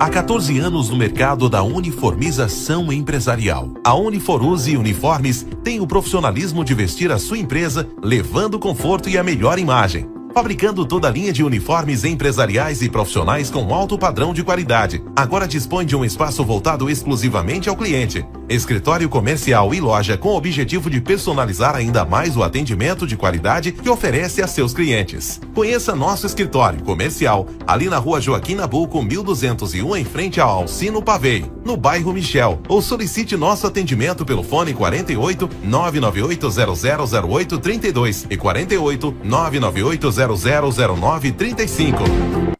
[0.00, 3.74] Há 14 anos no mercado da uniformização empresarial.
[3.84, 9.22] A Uniforuse Uniformes tem o profissionalismo de vestir a sua empresa, levando conforto e a
[9.22, 14.42] melhor imagem fabricando toda a linha de uniformes empresariais e profissionais com alto padrão de
[14.42, 15.02] qualidade.
[15.14, 18.24] Agora dispõe de um espaço voltado exclusivamente ao cliente.
[18.50, 23.70] Escritório comercial e loja com o objetivo de personalizar ainda mais o atendimento de qualidade
[23.70, 25.40] que oferece a seus clientes.
[25.54, 31.48] Conheça nosso escritório comercial ali na rua Joaquim Nabuco, 1201, em frente ao Alcino Pavei,
[31.64, 36.48] no bairro Michel, ou solicite nosso atendimento pelo fone 48 998
[37.06, 42.59] 0008 32 e 48 998 000935.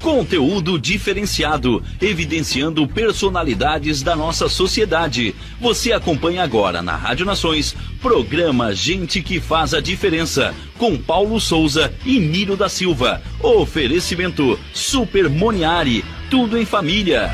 [0.00, 5.34] Conteúdo diferenciado, evidenciando personalidades da nossa sociedade.
[5.60, 11.92] Você acompanha agora na Rádio Nações, programa Gente que faz a diferença, com Paulo Souza
[12.06, 13.20] e Niro da Silva.
[13.42, 17.32] Oferecimento Super Moniari, tudo em família.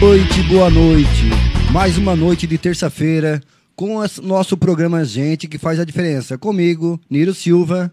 [0.00, 1.24] Noite, boa noite.
[1.72, 3.42] Mais uma noite de terça-feira
[3.78, 6.36] com o nosso programa Gente que faz a diferença.
[6.36, 7.88] Comigo, Niro Silva.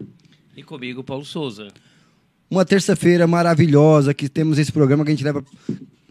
[0.56, 1.68] E comigo, Paulo Souza.
[2.50, 5.44] Uma terça-feira maravilhosa que temos esse programa que a gente leva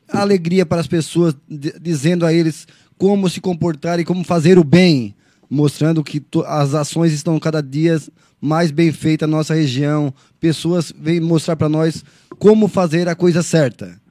[0.08, 2.66] alegria para as pessoas, dizendo a eles
[2.98, 5.14] como se comportar e como fazer o bem,
[5.50, 8.02] mostrando que as ações estão cada dia
[8.40, 10.14] mais bem feitas na nossa região.
[10.40, 12.02] Pessoas vêm mostrar para nós
[12.40, 14.02] como fazer a coisa certa.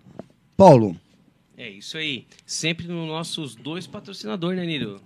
[0.58, 0.94] Paulo.
[1.56, 2.26] É isso aí.
[2.44, 5.00] Sempre nos nossos dois patrocinadores, né, Niro?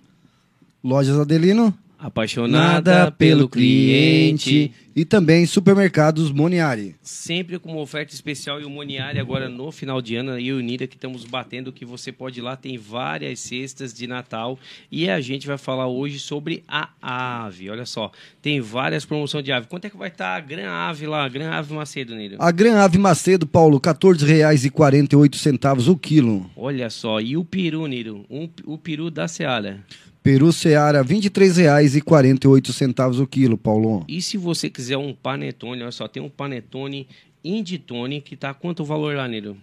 [0.83, 1.73] Lojas Adelino.
[1.99, 4.71] Apaixonada pelo cliente.
[4.95, 6.95] E também supermercados Moniari.
[7.01, 10.57] Sempre com uma oferta especial e o Moniari agora no final de ano, e o
[10.57, 14.57] Unida que estamos batendo, que você pode ir lá, tem várias cestas de Natal.
[14.91, 17.69] E a gente vai falar hoje sobre a ave.
[17.69, 19.67] Olha só, tem várias promoções de ave.
[19.67, 22.37] Quanto é que vai estar a Gran Ave lá, a Gran Ave Macedo, Nilo?
[22.39, 26.49] A Gran Ave Macedo, Paulo, R$ 14,48 o quilo.
[26.55, 28.25] Olha só, e o peru, Nilo?
[28.29, 29.83] Um, o peru da Seara.
[30.21, 34.03] Peru Seara, R$ 23,48 o quilo, Paulo.
[34.07, 37.07] E se você quiser um panetone, olha só, tem um panetone
[37.43, 39.55] Inditone que tá quanto o valor lá, Nilo?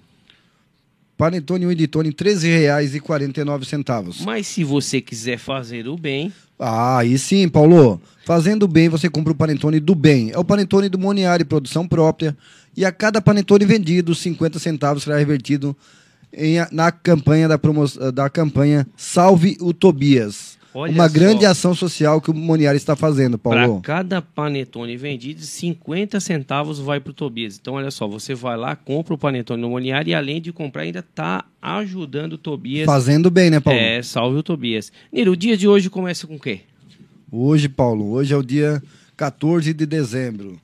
[1.17, 4.25] Panetone Inditone, R$ 13,49.
[4.25, 6.33] Mas se você quiser fazer o bem...
[6.59, 8.01] Ah, aí sim, Paulo.
[8.25, 10.31] Fazendo bem, você compra o panetone do bem.
[10.33, 12.37] É o panetone do Moniari, produção própria.
[12.77, 15.77] E a cada panetone vendido, 50 centavos será revertido
[16.37, 20.57] em, na campanha da, promo, da campanha Salve o Tobias.
[20.79, 21.15] Olha uma só.
[21.15, 23.81] grande ação social que o Moniari está fazendo, Paulo.
[23.81, 27.59] Para cada panetone vendido, 50 centavos vai para o Tobias.
[27.59, 30.83] Então, olha só, você vai lá, compra o panetone no Moniari e além de comprar,
[30.83, 32.85] ainda está ajudando o Tobias.
[32.85, 33.81] Fazendo bem, né, Paulo?
[33.81, 34.93] É, salve o Tobias.
[35.11, 36.61] Niro, o dia de hoje começa com o quê?
[37.33, 38.83] Hoje, Paulo, hoje é o dia
[39.17, 40.61] 14 de dezembro.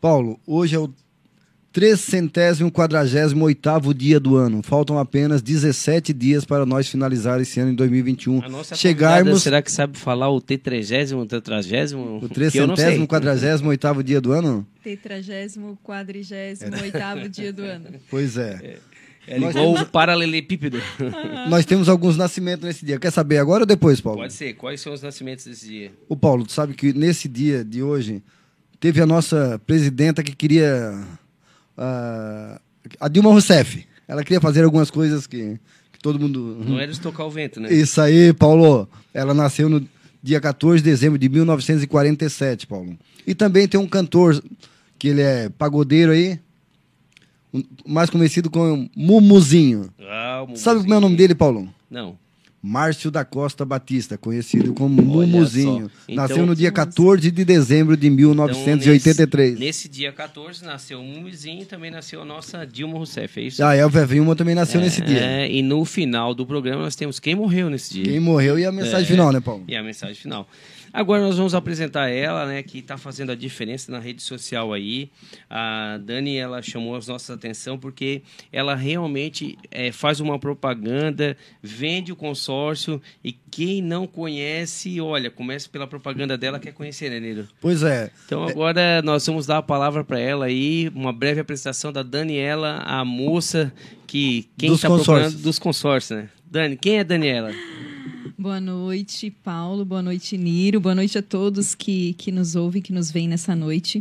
[0.00, 0.90] Paulo, hoje é o
[1.72, 4.62] 348 dia do ano.
[4.62, 8.42] Faltam apenas 17 dias para nós finalizar esse ano em 2021.
[8.42, 12.02] A nossa Chegarmos será que sabe falar o T30, tetragésimo?
[12.02, 12.28] o
[12.66, 12.98] não sei.
[12.98, 14.66] 348 dia do ano?
[14.82, 17.86] Tetragésimo, quadrigésimo, oitavo dia do ano.
[18.10, 18.78] Pois é.
[19.26, 20.80] É igual o paralelepípedo.
[21.50, 22.98] Nós temos alguns nascimentos nesse dia.
[22.98, 24.20] Quer saber agora ou depois, Paulo?
[24.20, 24.54] Pode ser.
[24.54, 25.92] Quais são os nascimentos desse dia?
[26.08, 28.22] O Paulo, tu sabe que nesse dia de hoje
[28.80, 30.98] teve a nossa presidenta que queria
[31.78, 32.60] ah,
[33.00, 33.86] a Dilma Rousseff.
[34.06, 35.58] Ela queria fazer algumas coisas que,
[35.92, 37.72] que todo mundo Não era estocar o vento, né?
[37.72, 38.88] Isso aí, Paulo.
[39.14, 39.86] Ela nasceu no
[40.22, 42.98] dia 14 de dezembro de 1947, Paulo.
[43.26, 44.42] E também tem um cantor
[44.98, 46.40] que ele é pagodeiro aí,
[47.86, 49.90] mais conhecido como Mumuzinho.
[50.00, 51.00] Ah, o Sabe como é o Mumuzinho.
[51.00, 51.68] nome dele, Paulo?
[51.90, 52.18] Não.
[52.60, 55.90] Márcio da Costa Batista, conhecido como Mumuzinho.
[56.08, 56.12] só.
[56.14, 59.52] Nasceu Então- no dia 14 de dezembro de Então, 1983.
[59.52, 63.42] nesse, nesse dia 14 nasceu o Mumuzinho e também nasceu a nossa Dilma Rousseff, é
[63.44, 63.64] isso?
[63.64, 65.20] Ah, é, o Vevinho também nasceu nesse dia.
[65.20, 68.04] É, e no final do programa nós temos quem morreu nesse dia.
[68.04, 69.06] Quem morreu e a mensagem É.
[69.06, 69.62] final, né, Paulo?
[69.68, 70.48] E a mensagem final.
[70.92, 75.10] Agora nós vamos apresentar ela, né, que está fazendo a diferença na rede social aí.
[75.48, 82.12] A Dani, ela chamou a nossa atenção porque ela realmente é, faz uma propaganda, vende
[82.12, 87.48] o consórcio e quem não conhece, olha, começa pela propaganda dela, quer conhecer, né, Nilo?
[87.60, 88.10] Pois é.
[88.26, 92.82] Então agora nós vamos dar a palavra para ela aí, uma breve apresentação da Daniela,
[92.84, 93.72] a moça
[94.06, 96.28] que quem está procurando dos consórcios, né?
[96.50, 97.52] Dani, quem é Daniela?
[98.40, 99.84] Boa noite, Paulo.
[99.84, 100.78] Boa noite, Niro.
[100.78, 104.00] Boa noite a todos que, que nos ouvem, que nos veem nessa noite.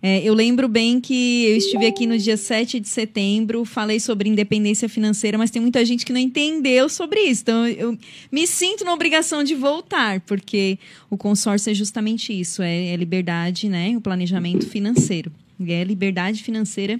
[0.00, 4.26] É, eu lembro bem que eu estive aqui no dia 7 de setembro, falei sobre
[4.26, 7.42] independência financeira, mas tem muita gente que não entendeu sobre isso.
[7.42, 7.98] Então, eu
[8.32, 10.78] me sinto na obrigação de voltar, porque
[11.10, 13.94] o consórcio é justamente isso: é, é liberdade, né?
[13.98, 15.30] O planejamento financeiro.
[15.60, 16.98] É liberdade financeira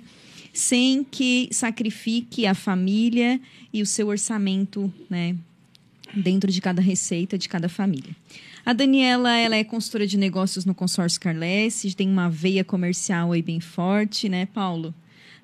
[0.53, 3.41] sem que sacrifique a família
[3.73, 5.35] e o seu orçamento, né?
[6.17, 8.15] Dentro de cada receita de cada família.
[8.65, 13.43] A Daniela, ela é consultora de negócios no consórcio Carles, tem uma veia comercial aí
[13.43, 14.95] bem forte, né, Paulo?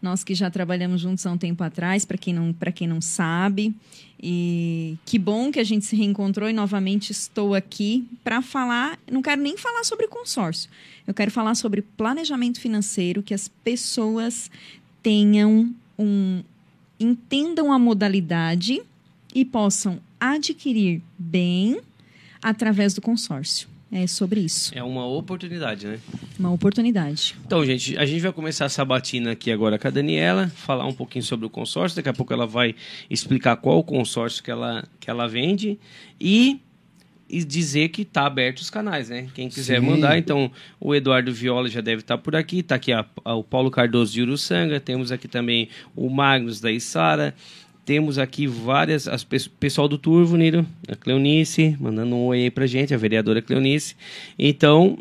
[0.00, 3.02] Nós que já trabalhamos juntos há um tempo atrás, para quem não para quem não
[3.02, 3.75] sabe,
[4.22, 9.20] e que bom que a gente se reencontrou e novamente estou aqui para falar, não
[9.20, 10.70] quero nem falar sobre consórcio.
[11.06, 14.50] Eu quero falar sobre planejamento financeiro, que as pessoas
[15.02, 16.43] tenham um
[16.99, 18.82] entendam a modalidade
[19.34, 21.81] e possam adquirir bem
[22.43, 23.69] através do consórcio.
[23.93, 24.70] É sobre isso.
[24.72, 25.99] É uma oportunidade, né?
[26.38, 27.34] Uma oportunidade.
[27.44, 30.93] Então, gente, a gente vai começar a sabatina aqui agora com a Daniela, falar um
[30.93, 31.96] pouquinho sobre o consórcio.
[31.96, 32.72] Daqui a pouco ela vai
[33.11, 35.76] explicar qual o consórcio que ela, que ela vende
[36.20, 36.61] e,
[37.28, 39.26] e dizer que está aberto os canais, né?
[39.34, 39.87] Quem quiser Sim.
[39.87, 42.61] mandar, então o Eduardo Viola já deve estar por aqui.
[42.61, 46.70] Está aqui a- a- o Paulo Cardoso de Uruçanga, temos aqui também o Magnus da
[46.70, 47.34] Isara.
[47.91, 49.09] Temos aqui várias.
[49.09, 52.97] As, pe- pessoal do Turvo, Niro, a Cleonice, mandando um oi aí pra gente, a
[52.97, 53.97] vereadora Cleonice.
[54.39, 54.97] Então,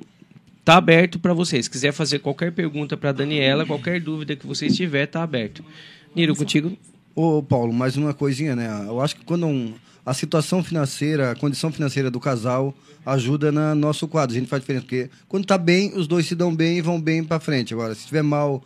[0.66, 1.66] tá aberto para vocês.
[1.66, 5.64] Se quiser fazer qualquer pergunta para Daniela, qualquer dúvida que vocês tiver, tá aberto.
[6.16, 6.76] Niro, contigo.
[7.14, 8.68] Ô, Paulo, mais uma coisinha, né?
[8.88, 9.72] Eu acho que quando um-
[10.04, 12.74] a situação financeira, a condição financeira do casal
[13.06, 14.36] ajuda no nosso quadro.
[14.36, 14.86] A gente faz diferença.
[14.86, 17.72] Porque quando tá bem, os dois se dão bem e vão bem para frente.
[17.72, 18.64] Agora, se estiver mal,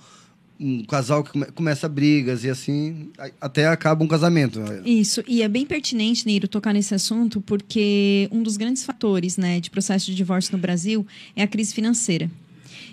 [0.64, 3.10] um casal que come- começa brigas e assim,
[3.42, 4.60] até acaba um casamento.
[4.86, 9.60] Isso, e é bem pertinente, Neiro, tocar nesse assunto, porque um dos grandes fatores né,
[9.60, 11.06] de processo de divórcio no Brasil
[11.36, 12.32] é a crise financeira.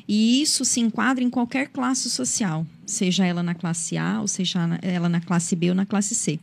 [0.09, 4.59] E isso se enquadra em qualquer classe social, seja ela na classe A, ou seja
[4.83, 6.41] ela na classe B ou na classe C.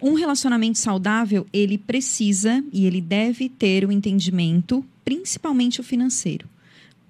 [0.00, 6.48] Um relacionamento saudável, ele precisa e ele deve ter o entendimento, principalmente o financeiro,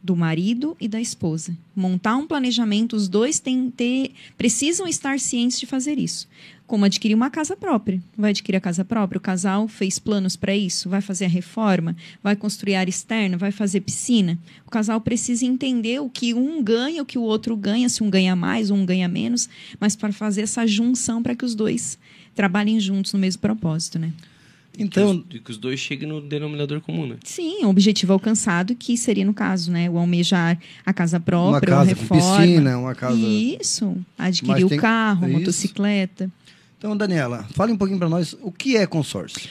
[0.03, 1.57] do marido e da esposa.
[1.77, 6.29] Montar um planejamento, os dois têm ter, precisam estar cientes de fazer isso.
[6.67, 8.03] Como adquirir uma casa própria.
[8.17, 9.19] Vai adquirir a casa própria?
[9.19, 10.89] O casal fez planos para isso?
[10.89, 11.95] Vai fazer a reforma?
[12.23, 13.37] Vai construir área externa?
[13.37, 14.39] Vai fazer piscina?
[14.67, 18.11] O casal precisa entender o que um ganha, o que o outro ganha, se um
[18.11, 21.99] ganha mais, um ganha menos, mas para fazer essa junção para que os dois
[22.35, 24.13] trabalhem juntos no mesmo propósito, né?
[24.79, 27.17] Então, que os, que os dois cheguem no denominador comum, né?
[27.25, 31.69] Sim, o objetivo alcançado, que seria, no caso, né, o almejar a casa uma própria,
[31.75, 32.37] casa a com reforma.
[32.39, 33.17] piscina, uma casa.
[33.17, 35.39] Isso, adquirir Mas o tem- carro, a isso.
[35.39, 36.31] motocicleta.
[36.79, 39.51] Então, Daniela, fale um pouquinho para nós o que é consórcio.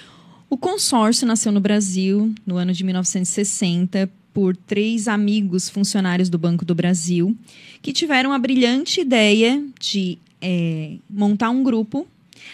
[0.50, 6.66] O consórcio nasceu no Brasil no ano de 1960 por três amigos funcionários do Banco
[6.66, 7.38] do Brasil
[7.82, 12.08] que tiveram a brilhante ideia de eh, montar um grupo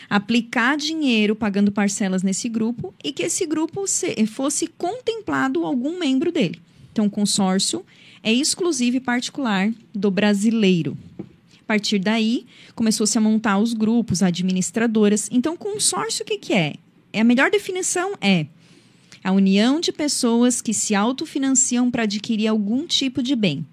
[0.09, 6.31] aplicar dinheiro pagando parcelas nesse grupo e que esse grupo se- fosse contemplado algum membro
[6.31, 6.61] dele.
[6.91, 7.85] Então, o consórcio
[8.23, 10.97] é exclusivo e particular do brasileiro.
[11.19, 15.29] A partir daí, começou-se a montar os grupos, administradoras.
[15.31, 16.75] Então, consórcio, o que, que é?
[17.11, 17.19] é?
[17.21, 18.47] A melhor definição é
[19.23, 23.65] a união de pessoas que se autofinanciam para adquirir algum tipo de bem.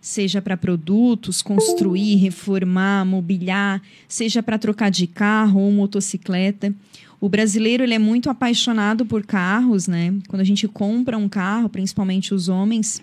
[0.00, 6.74] Seja para produtos, construir, reformar, mobiliar, seja para trocar de carro ou motocicleta.
[7.20, 10.14] O brasileiro ele é muito apaixonado por carros, né?
[10.26, 13.02] Quando a gente compra um carro, principalmente os homens,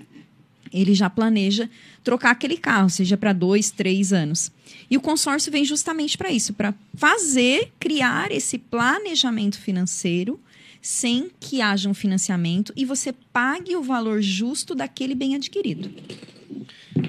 [0.73, 1.69] ele já planeja
[2.03, 4.51] trocar aquele carro, seja para dois, três anos.
[4.89, 10.39] E o consórcio vem justamente para isso, para fazer, criar esse planejamento financeiro
[10.81, 15.91] sem que haja um financiamento e você pague o valor justo daquele bem adquirido.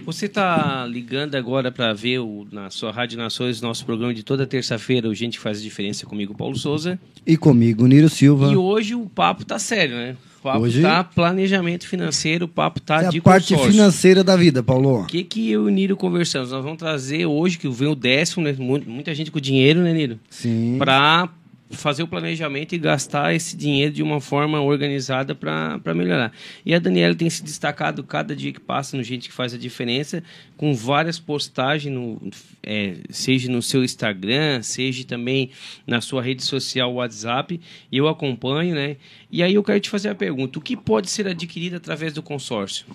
[0.04, 4.46] Você está ligando agora para ver o, na sua Rádio Nações, nosso programa de toda
[4.46, 6.98] terça-feira, o Gente Faz a Diferença comigo, Paulo Souza.
[7.26, 8.50] E comigo, Niro Silva.
[8.52, 10.16] E hoje o papo tá sério, né?
[10.38, 13.72] O papo Hoje- tá planejamento financeiro, o papo tá é de a parte consórcio.
[13.72, 15.00] financeira da vida, Paulo.
[15.02, 16.52] O que, que eu e o Niro conversamos?
[16.52, 18.54] Nós vamos trazer hoje, que vem o décimo, né?
[18.56, 20.18] Mu- Muita gente com dinheiro, né, Niro?
[20.30, 20.76] Sim.
[20.78, 21.28] Para
[21.70, 26.32] fazer o planejamento e gastar esse dinheiro de uma forma organizada para melhorar.
[26.64, 29.58] E a Daniela tem se destacado cada dia que passa no Gente que Faz a
[29.58, 30.22] Diferença,
[30.56, 32.20] com várias postagens, no,
[32.62, 35.50] é, seja no seu Instagram, seja também
[35.86, 37.60] na sua rede social WhatsApp,
[37.92, 38.96] eu acompanho, né?
[39.30, 42.22] E aí eu quero te fazer a pergunta, o que pode ser adquirido através do
[42.22, 42.86] consórcio?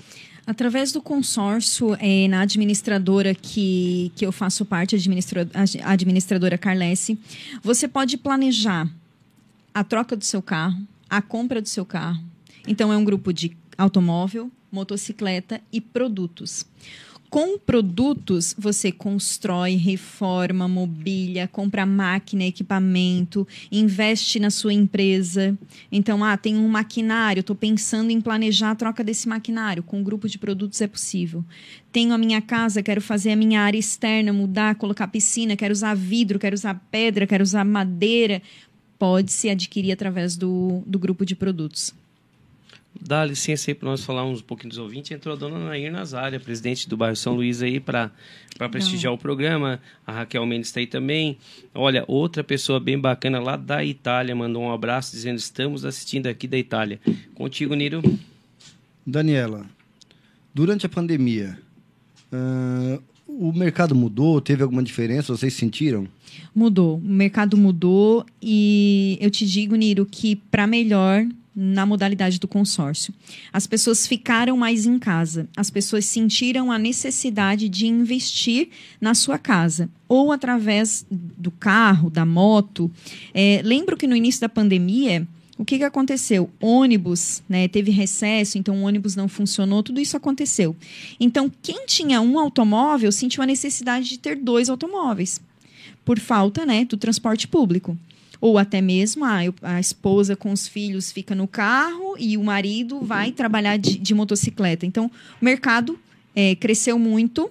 [0.45, 4.95] Através do consórcio, eh, na administradora que, que eu faço parte,
[5.81, 7.17] a administradora Carlesse,
[7.61, 8.89] você pode planejar
[9.73, 12.21] a troca do seu carro, a compra do seu carro.
[12.67, 16.65] Então, é um grupo de automóvel, motocicleta e produtos.
[17.33, 25.57] Com produtos, você constrói, reforma, mobília, compra máquina, equipamento, investe na sua empresa.
[25.91, 29.81] Então, ah, tem um maquinário, estou pensando em planejar a troca desse maquinário.
[29.81, 31.43] Com um grupo de produtos é possível.
[31.91, 35.95] Tenho a minha casa, quero fazer a minha área externa, mudar, colocar piscina, quero usar
[35.95, 38.43] vidro, quero usar pedra, quero usar madeira.
[38.99, 41.95] Pode se adquirir através do, do grupo de produtos.
[42.99, 45.11] Dá licença aí para nós falar uns pouquinho dos ouvintes.
[45.11, 48.11] Entrou a dona Nair Nazária, presidente do bairro São Luís aí, para
[48.71, 49.79] prestigiar o programa.
[50.05, 51.37] A Raquel Mendes está aí também.
[51.73, 56.47] Olha, outra pessoa bem bacana lá da Itália mandou um abraço dizendo: estamos assistindo aqui
[56.47, 56.99] da Itália.
[57.33, 58.01] Contigo, Niro.
[59.05, 59.65] Daniela,
[60.53, 61.57] durante a pandemia,
[62.31, 64.39] ah, o mercado mudou?
[64.39, 65.35] Teve alguma diferença?
[65.35, 66.07] Vocês sentiram?
[66.53, 72.47] Mudou, o mercado mudou e eu te digo, Niro, que para melhor na modalidade do
[72.47, 73.13] consórcio.
[73.51, 78.69] As pessoas ficaram mais em casa, as pessoas sentiram a necessidade de investir
[78.99, 82.91] na sua casa, ou através do carro, da moto.
[83.33, 86.49] É, lembro que no início da pandemia, o que, que aconteceu?
[86.59, 90.75] Ônibus, né, teve recesso, então o ônibus não funcionou, tudo isso aconteceu.
[91.19, 95.39] Então, quem tinha um automóvel sentiu a necessidade de ter dois automóveis
[96.03, 97.97] por falta né, do transporte público.
[98.43, 102.99] Ou até mesmo a, a esposa com os filhos fica no carro e o marido
[102.99, 104.85] vai trabalhar de, de motocicleta.
[104.85, 105.09] Então,
[105.41, 105.97] o mercado
[106.35, 107.49] eh, cresceu muito,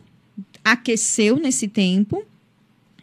[0.62, 2.22] aqueceu nesse tempo.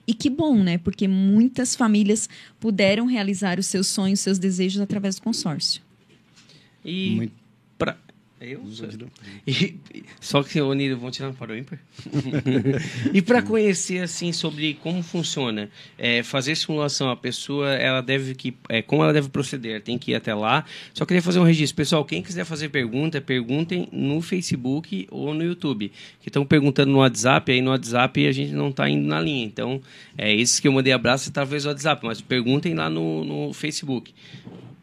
[0.05, 0.77] E que bom, né?
[0.77, 2.29] Porque muitas famílias
[2.59, 5.81] puderam realizar os seus sonhos, seus desejos através do consórcio.
[6.85, 7.33] E Muito.
[8.41, 8.63] Eu?
[9.45, 9.75] E,
[10.21, 11.77] só que, ô Niro, vamos tirar para o ímpar?
[13.13, 18.55] e para conhecer, assim, sobre como funciona, é, fazer simulação, a pessoa, ela deve que...
[18.69, 19.81] É, como ela deve proceder?
[19.81, 20.63] Tem que ir até lá.
[20.93, 21.75] Só queria fazer um registro.
[21.75, 25.91] Pessoal, quem quiser fazer pergunta, perguntem no Facebook ou no YouTube.
[26.21, 29.43] Que estão perguntando no WhatsApp, aí no WhatsApp a gente não está indo na linha.
[29.43, 29.81] Então,
[30.17, 34.13] é esses que eu mandei abraço, talvez o WhatsApp, mas perguntem lá no, no Facebook.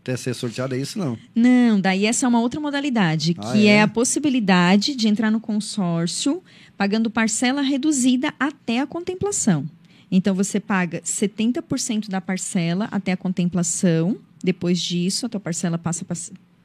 [0.00, 1.18] até ser sorteado, é isso não?
[1.34, 3.72] Não, daí essa é uma outra modalidade, Ah, que é?
[3.76, 3.82] é?
[3.82, 6.42] a possibilidade de entrar no consórcio
[6.76, 9.68] pagando parcela reduzida até a contemplação.
[10.10, 16.04] Então você paga 70% da parcela até a contemplação, depois disso a tua parcela passa
[16.04, 16.16] para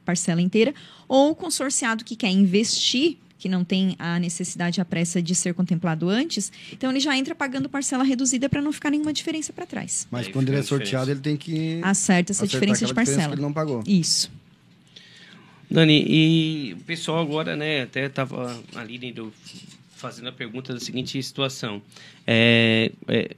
[0.06, 0.74] parcela inteira,
[1.08, 5.54] ou o consorciado que quer investir, que não tem a necessidade, a pressa de ser
[5.54, 9.66] contemplado antes, então ele já entra pagando parcela reduzida para não ficar nenhuma diferença para
[9.66, 10.08] trás.
[10.10, 13.27] Mas Aí quando ele é sorteado, ele tem que Acerta essa diferença de diferença parcela.
[13.27, 13.84] que ele não pagou.
[13.86, 14.32] Isso.
[15.70, 19.34] Dani, e o pessoal agora, né, até estava ali né, do-
[19.98, 21.82] fazendo a pergunta da seguinte situação.
[22.25, 23.29] É, é,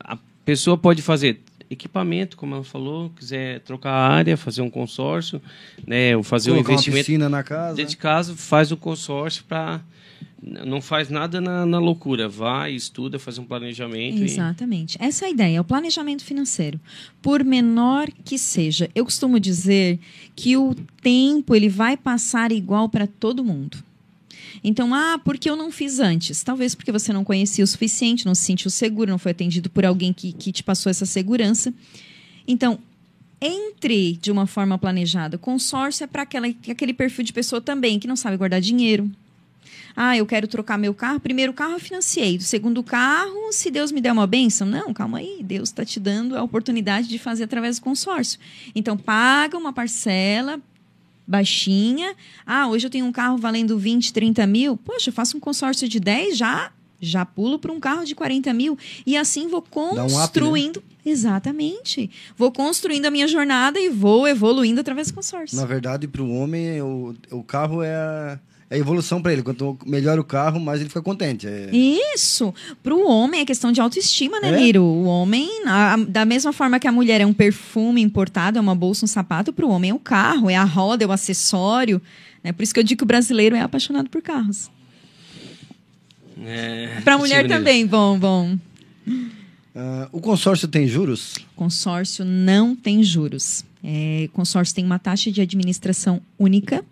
[0.00, 5.40] a pessoa pode fazer equipamento, como ela falou, quiser trocar a área, fazer um consórcio,
[5.86, 7.76] né, ou fazer um Colocar uma investimento piscina na casa.
[7.76, 9.80] dentro de casa, faz o consórcio para
[10.42, 14.18] não faz nada na, na loucura, vai, estuda, faz um planejamento.
[14.18, 14.96] e- Exatamente.
[15.00, 16.78] Essa é a ideia, é o planejamento financeiro.
[17.20, 19.98] Por menor que seja, eu costumo dizer
[20.36, 23.78] que o tempo ele vai passar igual para todo mundo.
[24.68, 26.42] Então, ah, porque eu não fiz antes?
[26.42, 29.86] Talvez porque você não conhecia o suficiente, não se sentiu seguro, não foi atendido por
[29.86, 31.72] alguém que, que te passou essa segurança.
[32.48, 32.80] Então,
[33.40, 35.38] entre de uma forma planejada.
[35.38, 39.08] Consórcio é para aquele perfil de pessoa também que não sabe guardar dinheiro,
[39.96, 41.18] ah, eu quero trocar meu carro.
[41.18, 42.36] Primeiro carro eu financiei.
[42.36, 44.66] Do segundo carro, se Deus me der uma bênção.
[44.66, 45.38] Não, calma aí.
[45.42, 48.38] Deus está te dando a oportunidade de fazer através do consórcio.
[48.74, 50.60] Então, paga uma parcela
[51.26, 52.14] baixinha.
[52.46, 54.76] Ah, hoje eu tenho um carro valendo 20, 30 mil.
[54.76, 58.52] Poxa, eu faço um consórcio de 10, já, já pulo para um carro de 40
[58.52, 58.78] mil.
[59.04, 60.02] E assim vou um up, né?
[60.08, 60.82] construindo.
[61.04, 62.10] Exatamente.
[62.36, 65.56] Vou construindo a minha jornada e vou evoluindo através do consórcio.
[65.56, 69.42] Na verdade, para o homem, o, o carro é a, é a evolução para ele.
[69.42, 71.46] Quanto melhor o carro, mais ele fica contente.
[71.46, 72.52] É, Isso.
[72.82, 74.56] Para o homem é questão de autoestima, né, É?
[74.56, 74.82] Miro?
[74.82, 78.60] O homem, a- a- da mesma forma que a mulher é um perfume importado, é
[78.60, 81.12] uma bolsa, um sapato, para o homem é o carro, é a roda, é o
[81.12, 82.00] acessório.
[82.42, 82.52] Né?
[82.52, 84.70] Por isso que eu digo que o brasileiro é apaixonado por carros.
[86.44, 88.58] É, Para a mulher também, bom, bom.
[89.74, 91.34] Ah, o consórcio tem juros?
[91.54, 93.64] Consórcio não tem juros.
[93.82, 96.84] É, consórcio tem uma taxa de administração única,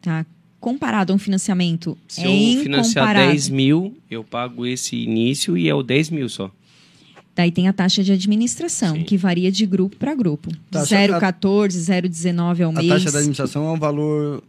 [0.00, 0.24] tá?
[0.64, 2.24] Comparado a um financiamento, Se é
[2.56, 3.30] eu financiar incomparável.
[3.32, 6.50] 10 mil, eu pago esse início e é o 10 mil só.
[7.36, 9.02] Daí tem a taxa de administração, Sim.
[9.04, 10.50] que varia de grupo para grupo.
[10.70, 12.88] Taxa- 0,14, 0,19 ao A mês.
[12.88, 14.42] taxa da administração é um valor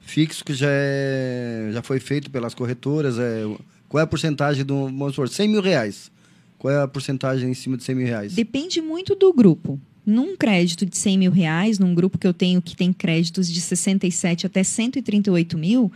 [0.00, 3.18] fixo que já, é, já foi feito pelas corretoras.
[3.18, 3.44] É,
[3.88, 4.74] qual é a porcentagem do.
[4.88, 6.12] Vamos supor, 100 mil reais.
[6.58, 8.34] Qual é a porcentagem em cima de 100 mil reais?
[8.34, 9.80] Depende muito do grupo.
[10.04, 13.60] Num crédito de 100 mil reais, num grupo que eu tenho que tem créditos de
[13.60, 15.92] 67 até 138 mil,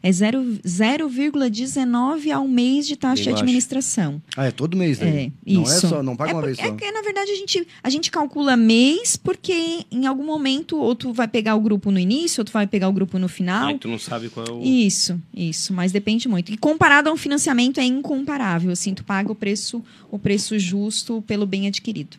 [0.00, 3.42] é zero- 0,19 ao mês de taxa Bem de baixo.
[3.42, 4.22] administração.
[4.36, 5.32] Ah, é todo mês, né?
[5.46, 5.86] É, Não isso.
[5.86, 6.62] é só, não paga é uma vez só.
[6.64, 10.94] É que, na verdade, a gente, a gente calcula mês, porque em algum momento, ou
[10.94, 13.68] tu vai pegar o grupo no início, ou tu vai pegar o grupo no final.
[13.68, 14.62] Aí tu não sabe qual é o.
[14.62, 16.52] Isso, isso, mas depende muito.
[16.52, 21.22] E comparado a um financiamento é incomparável, assim, tu paga o preço, o preço justo
[21.26, 22.16] pelo bem adquirido.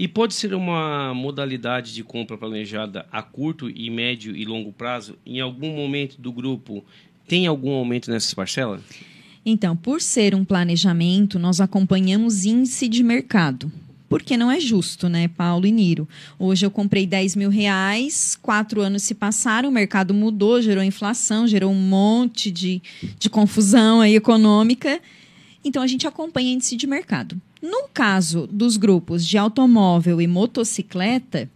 [0.00, 5.18] E pode ser uma modalidade de compra planejada a curto e médio e longo prazo?
[5.26, 6.84] Em algum momento do grupo
[7.26, 8.80] tem algum aumento nessas parcelas?
[9.44, 13.72] Então, por ser um planejamento, nós acompanhamos índice de mercado.
[14.08, 16.08] Porque não é justo, né, Paulo e Niro?
[16.38, 21.44] Hoje eu comprei 10 mil reais, quatro anos se passaram, o mercado mudou, gerou inflação,
[21.44, 22.80] gerou um monte de,
[23.18, 25.00] de confusão aí econômica.
[25.64, 27.36] Então a gente acompanha índice de mercado.
[27.60, 31.50] No caso dos grupos de automóvel e motocicleta,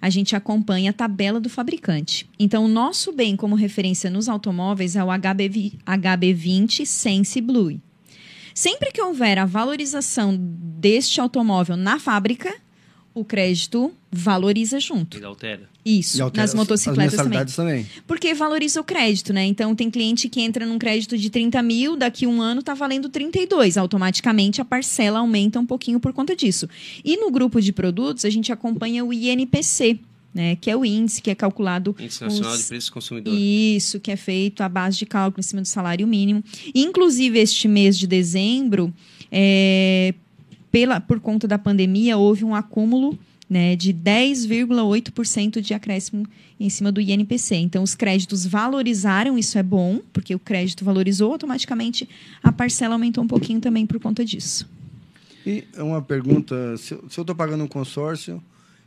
[0.00, 2.28] a gente acompanha a tabela do fabricante.
[2.38, 7.80] Então, o nosso bem como referência nos automóveis é o HB, HB20 Sense Blue.
[8.54, 12.54] Sempre que houver a valorização deste automóvel na fábrica,
[13.14, 15.16] o crédito valoriza junto.
[15.16, 15.73] Ele altera.
[15.84, 17.44] Isso, E nas as- motocicletas as também.
[17.46, 17.86] também.
[18.06, 19.44] Porque valoriza o crédito, né?
[19.44, 23.08] Então tem cliente que entra num crédito de 30 mil, daqui um ano tá valendo
[23.10, 23.76] 32.
[23.76, 26.66] Automaticamente a parcela aumenta um pouquinho por conta disso.
[27.04, 29.98] E no grupo de produtos, a gente acompanha o INPC,
[30.34, 30.56] né?
[30.56, 31.94] Que é o índice que é calculado.
[32.00, 33.34] Índice Nacional os- de Preços do Consumidor.
[33.34, 36.42] Isso, que é feito à base de cálculo em cima do salário mínimo.
[36.74, 38.90] Inclusive, este mês de dezembro,
[39.30, 40.14] é,
[40.72, 46.26] pela, por conta da pandemia, houve um acúmulo né, de 10,8% de acréscimo
[46.58, 47.56] em cima do INPC.
[47.56, 52.08] Então, os créditos valorizaram, isso é bom, porque o crédito valorizou, automaticamente
[52.42, 54.68] a parcela aumentou um pouquinho também por conta disso.
[55.46, 58.42] E uma pergunta: se eu estou pagando um consórcio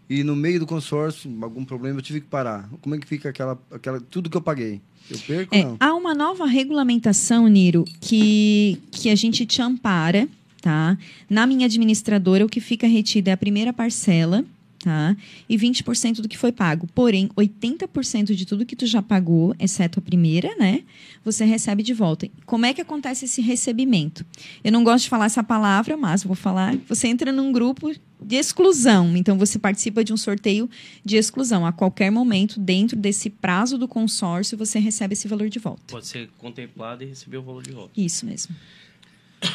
[0.09, 2.69] e no meio do consórcio, algum problema, eu tive que parar.
[2.81, 4.81] Como é que fica aquela, aquela tudo que eu paguei?
[5.09, 5.77] Eu perco É, ou não?
[5.79, 10.27] há uma nova regulamentação, Niro, que, que a gente te ampara,
[10.67, 10.97] tá?
[11.29, 14.43] Na minha administradora, o que fica retido é a primeira parcela,
[14.83, 15.15] tá?
[15.47, 16.89] E 20% do que foi pago.
[16.93, 20.83] Porém, 80% de tudo que tu já pagou, exceto a primeira, né?
[21.23, 22.29] Você recebe de volta.
[22.45, 24.25] Como é que acontece esse recebimento?
[24.61, 26.75] Eu não gosto de falar essa palavra, mas vou falar.
[26.89, 29.15] Você entra num grupo de exclusão.
[29.15, 30.69] Então, você participa de um sorteio
[31.05, 31.65] de exclusão.
[31.65, 35.83] A qualquer momento, dentro desse prazo do consórcio, você recebe esse valor de volta.
[35.87, 37.91] Pode ser contemplado e receber o valor de volta.
[37.95, 38.53] Isso mesmo.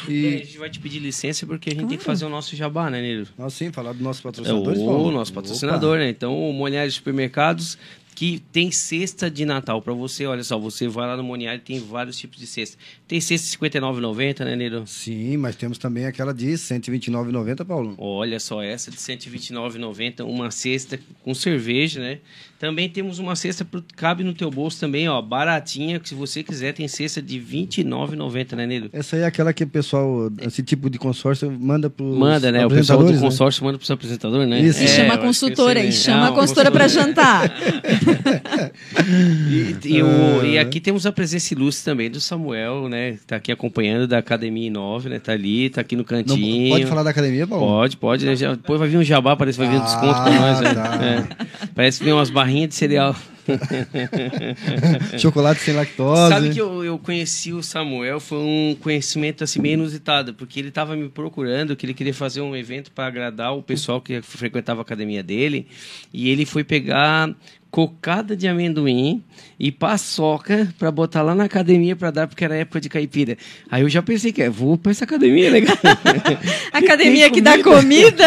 [0.07, 0.25] E...
[0.27, 2.55] A E, gente vai te pedir licença porque a gente tem que fazer o nosso
[2.55, 3.27] jabá, né, Nilo?
[3.37, 4.79] nós sim, falar dos nossos É patrocinadores.
[4.79, 6.09] o nosso patrocinador, né?
[6.09, 7.77] Então, o Moniari Supermercados,
[8.23, 10.25] que tem cesta de Natal para você.
[10.25, 12.77] Olha só, você vai lá no Moniari, tem vários tipos de cesta.
[13.05, 14.87] Tem cesta de R$ 59,90, né, Nilo?
[14.87, 17.95] Sim, mas temos também aquela de R$ 129,90, Paulo.
[17.97, 22.19] Olha só, essa de R$ 129,90, uma cesta com cerveja, né?
[22.57, 26.41] Também temos uma cesta que cabe no teu bolso também, ó, baratinha, que se você
[26.41, 28.89] quiser tem cesta de R$ 29,90, né, Nilo?
[28.93, 32.53] Essa aí é aquela que o pessoal, esse tipo de consórcio, manda para os Manda,
[32.53, 32.65] né?
[32.65, 33.19] O pessoal do né?
[33.19, 34.61] consórcio manda pro seu apresentador, né?
[34.61, 34.81] Isso.
[34.81, 37.51] E É, chama a consultora, e chama a consultora para jantar.
[39.49, 43.17] E, e o- e aqui temos a presença ilustre também do Samuel, né?
[43.27, 45.19] Tá aqui acompanhando da Academia 9, né?
[45.19, 46.69] Tá ali, tá aqui no Não, cantinho.
[46.69, 47.65] pode falar da academia, Paulo?
[47.65, 48.35] Pode, pode, né?
[48.35, 50.61] Já- depois vai vir um jabá, parece que vai vir um Ah, desconto pra nós,
[50.61, 50.73] né?
[50.73, 50.99] tá.
[51.03, 51.67] É.
[51.75, 53.15] Parece que vem umas barrinhas de cereal.
[55.19, 56.29] Chocolate sem lactose.
[56.31, 60.69] Sabe que eu, eu conheci o Samuel, foi um conhecimento assim meio inusitado, porque ele
[60.69, 64.79] estava me procurando, que ele queria fazer um evento para agradar o pessoal que frequentava
[64.79, 65.67] a academia dele,
[66.13, 67.33] e ele foi pegar
[67.73, 69.23] cocada de amendoim
[69.59, 73.35] e paçoca para botar lá na academia para dar porque era época de caipira.
[73.67, 75.75] Aí eu já pensei que é, vou para essa academia, legal.
[76.71, 78.25] Academia que dá comida.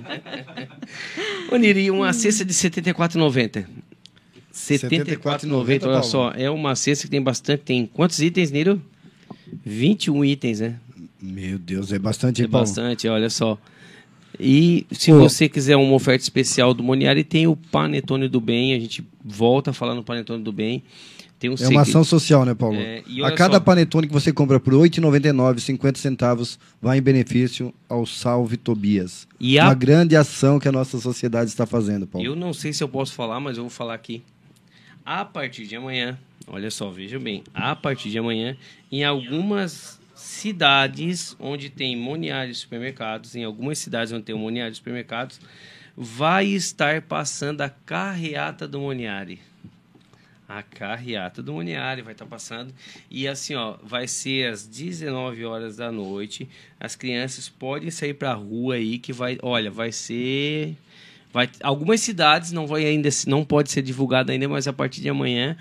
[1.52, 3.56] Ô, Niri, uma cesta de R$ 74,90.
[3.56, 3.66] R$
[4.50, 6.32] 74,90, 74,90, olha só.
[6.34, 7.60] É uma cesta que tem bastante.
[7.64, 8.80] Tem quantos itens, Niro?
[9.62, 10.76] 21 itens, né?
[11.20, 12.66] Meu Deus, é bastante, É Paulo?
[12.66, 13.58] bastante, olha só.
[14.38, 18.74] E se você quiser uma oferta especial do Moniari, tem o Panetone do Bem.
[18.74, 20.82] A gente volta a falar no Panetone do Bem.
[21.42, 22.76] Tem um É uma ação social, né, Paulo?
[22.76, 23.60] É, a cada só.
[23.60, 29.26] panetone que você compra por R$ 8,99, 50 centavos, vai em benefício ao Salve Tobias.
[29.40, 32.24] E Uma a grande ação que a nossa sociedade está fazendo, Paulo.
[32.24, 34.22] Eu não sei se eu posso falar, mas eu vou falar aqui.
[35.04, 36.16] A partir de amanhã,
[36.46, 38.56] olha só, veja bem, a partir de amanhã,
[38.90, 39.98] em algumas
[40.42, 45.40] cidades onde tem Moniari supermercados, em algumas cidades onde tem o Moniari supermercados,
[45.96, 49.40] vai estar passando a carreata do Moniari.
[50.48, 52.74] A carreata do Moniari vai estar passando.
[53.08, 56.48] E assim, ó, vai ser às 19 horas da noite.
[56.78, 60.76] As crianças podem sair pra rua aí que vai, olha, vai ser
[61.32, 65.08] Vai, algumas cidades não vai ainda não pode ser divulgado ainda, mas a partir de
[65.08, 65.56] amanhã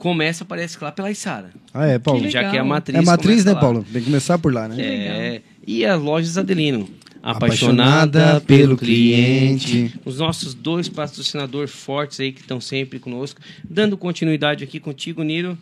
[0.00, 1.50] começa parece que lá pela Içara.
[1.72, 2.22] Ah, é, Paulo?
[2.22, 2.98] Que Já que é a matriz.
[2.98, 3.60] É matriz, né, lá.
[3.60, 3.84] Paulo?
[3.84, 4.82] Tem que começar por lá, né?
[4.82, 6.88] É, e as lojas Adelino.
[7.22, 9.94] Apaixonada Apaixonada pelo cliente.
[10.06, 13.42] Os nossos dois patrocinadores fortes aí que estão sempre conosco.
[13.62, 15.56] Dando continuidade aqui contigo, Niro.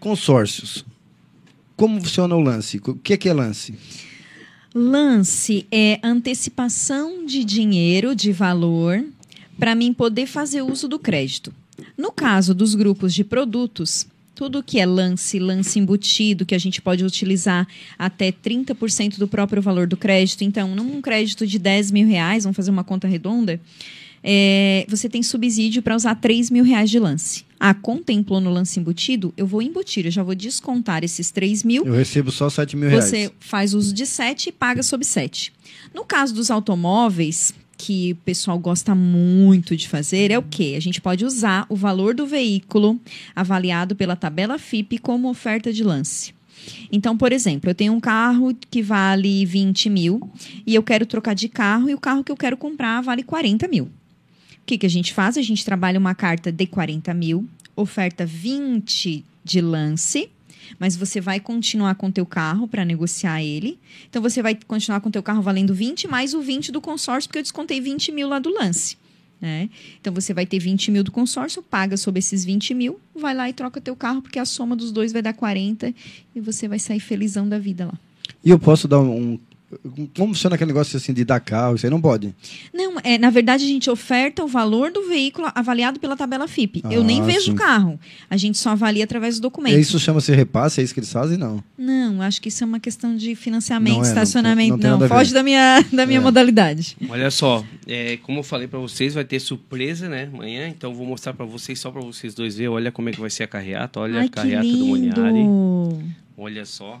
[0.00, 0.82] Consórcios.
[1.76, 2.80] Como funciona o lance?
[2.86, 3.74] O que é que é lance?
[4.74, 9.04] Lance é antecipação de dinheiro, de valor,
[9.58, 11.52] para mim poder fazer uso do crédito.
[11.96, 16.82] No caso dos grupos de produtos, tudo que é lance, lance embutido, que a gente
[16.82, 17.66] pode utilizar
[17.98, 20.42] até 30% do próprio valor do crédito.
[20.42, 23.60] Então, num crédito de 10 mil reais, vamos fazer uma conta redonda,
[24.26, 27.44] é, você tem subsídio para usar 3 mil reais de lance.
[27.60, 29.34] Ah, contemplou no lance embutido?
[29.36, 31.84] Eu vou embutir, eu já vou descontar esses 3 mil.
[31.84, 33.04] Eu recebo só 7 mil reais.
[33.04, 35.52] Você faz uso de 7 e paga sob 7.
[35.92, 40.72] No caso dos automóveis, que o pessoal gosta muito de fazer, é o quê?
[40.74, 42.98] A gente pode usar o valor do veículo
[43.36, 46.32] avaliado pela tabela FIP como oferta de lance.
[46.90, 50.30] Então, por exemplo, eu tenho um carro que vale 20 mil
[50.66, 53.68] e eu quero trocar de carro e o carro que eu quero comprar vale 40
[53.68, 53.84] mil.
[53.84, 53.90] O
[54.64, 55.36] que, que a gente faz?
[55.36, 60.30] A gente trabalha uma carta de 40 mil, oferta 20 de lance,
[60.78, 63.78] mas você vai continuar com o teu carro para negociar ele.
[64.08, 67.28] Então, você vai continuar com o teu carro valendo 20, mais o 20 do consórcio,
[67.28, 68.96] porque eu descontei 20 mil lá do lance.
[69.40, 69.68] Né?
[70.00, 73.48] Então, você vai ter 20 mil do consórcio, paga sobre esses 20 mil, vai lá
[73.48, 75.92] e troca teu carro, porque a soma dos dois vai dar 40
[76.34, 77.98] e você vai sair felizão da vida lá.
[78.44, 79.38] E eu posso dar um.
[80.16, 81.74] Como funciona aquele negócio assim de dar carro?
[81.76, 82.34] Isso aí não pode.
[82.72, 86.82] Não, é, na verdade a gente oferta o valor do veículo avaliado pela tabela FIP.
[86.90, 87.52] eu Ah, nem vejo sim.
[87.52, 87.98] o carro.
[88.28, 89.78] A gente só avalia através do E documento.
[89.78, 90.80] isso chama-se repasse?
[90.80, 91.36] É isso que eles fazem?
[91.38, 91.62] Não.
[91.78, 94.76] Não, acho que isso é uma questão de financiamento, Não é, não estacionamento.
[94.76, 95.08] não Não, ver.
[95.08, 96.22] foge da minha, da minha É.
[96.22, 96.96] modalidade.
[97.08, 100.68] Olha só, é, como eu falei pra vocês, vai ter surpresa, né, amanhã.
[100.68, 102.70] Então eu vou mostrar pra vocês, só pra vocês dois verem.
[102.70, 104.00] Olha como é que vai ser a carreata.
[104.00, 105.44] Olha Ai, a que carreata do Moniari.
[106.36, 107.00] Olha só.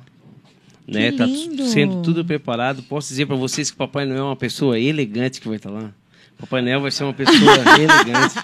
[0.86, 1.26] Né, tá
[1.66, 2.82] sendo tudo preparado.
[2.82, 5.90] Posso dizer pra vocês que Papai Noel é uma pessoa elegante que vai estar lá.
[6.38, 7.38] Papai Noel vai ser uma pessoa
[7.78, 8.34] elegante.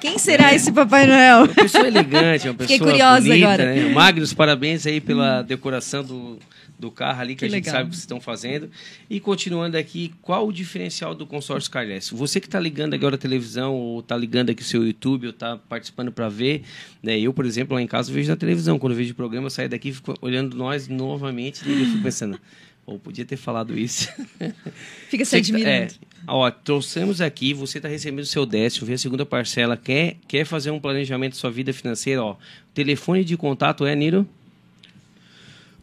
[0.00, 1.44] Quem será esse Papai Noel?
[1.44, 3.74] Uma pessoa elegante, uma pessoa Fiquei curiosa bonita, agora.
[3.74, 3.88] né?
[3.90, 6.38] Magnus, parabéns aí pela decoração do,
[6.78, 7.74] do carro ali que, Que a gente legal.
[7.74, 8.68] sabe que vocês estão fazendo.
[9.08, 12.10] E continuando aqui, qual o diferencial do consórcio Carles?
[12.10, 15.30] Você que está ligando agora a televisão, ou está ligando aqui o seu YouTube, ou
[15.30, 16.62] está participando para ver,
[17.02, 17.18] né?
[17.18, 18.78] Eu, por exemplo, lá em casa vejo na televisão.
[18.78, 22.38] Quando vejo o programa, eu saio daqui fico olhando nós novamente e eu fico pensando,
[22.84, 24.08] ou podia ter falado isso.
[25.08, 25.70] Fica se tá- admirando.
[25.70, 25.88] é,
[26.26, 30.44] ó, trouxemos aqui, você está recebendo o seu décimo, vem a segunda parcela, quer, quer
[30.44, 32.32] fazer um planejamento da sua vida financeira, ó.
[32.32, 32.36] O
[32.74, 34.28] telefone de contato é, Niro?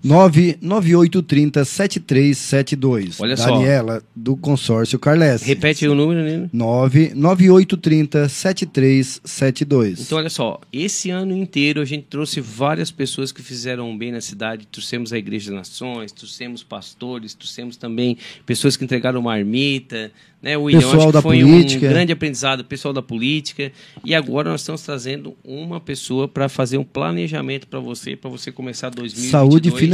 [0.04, 3.20] 99830 7372.
[3.20, 3.52] Olha só.
[3.52, 5.44] Daniela, do consórcio Carles.
[5.44, 6.50] Repete o número, Niro.
[6.52, 10.02] 99830 7372.
[10.02, 14.22] Então, olha só, esse ano inteiro a gente trouxe várias pessoas que fizeram bem na
[14.22, 14.68] cidade.
[14.72, 20.12] Trouxemos a Igreja das Nações, trouxemos pastores, trouxemos também pessoas que entregaram marmita,
[20.42, 20.58] né?
[20.58, 21.86] O William, Pessoal da foi política.
[21.86, 23.72] um grande aprendizado, pessoal da política.
[24.04, 28.52] E agora nós estamos trazendo uma pessoa para fazer um planejamento para você, para você
[28.52, 29.30] começar 2022.
[29.32, 29.91] Saúde financeira,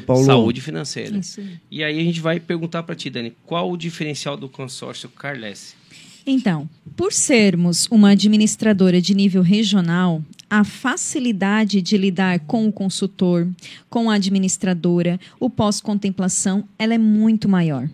[0.00, 0.24] Paulo.
[0.24, 1.18] Saúde financeira.
[1.18, 1.42] Isso.
[1.70, 5.74] E aí a gente vai perguntar para ti, Dani, qual o diferencial do consórcio Carles?
[6.26, 13.48] Então, por sermos uma administradora de nível regional, a facilidade de lidar com o consultor,
[13.88, 17.88] com a administradora, o pós-contemplação, ela é muito maior.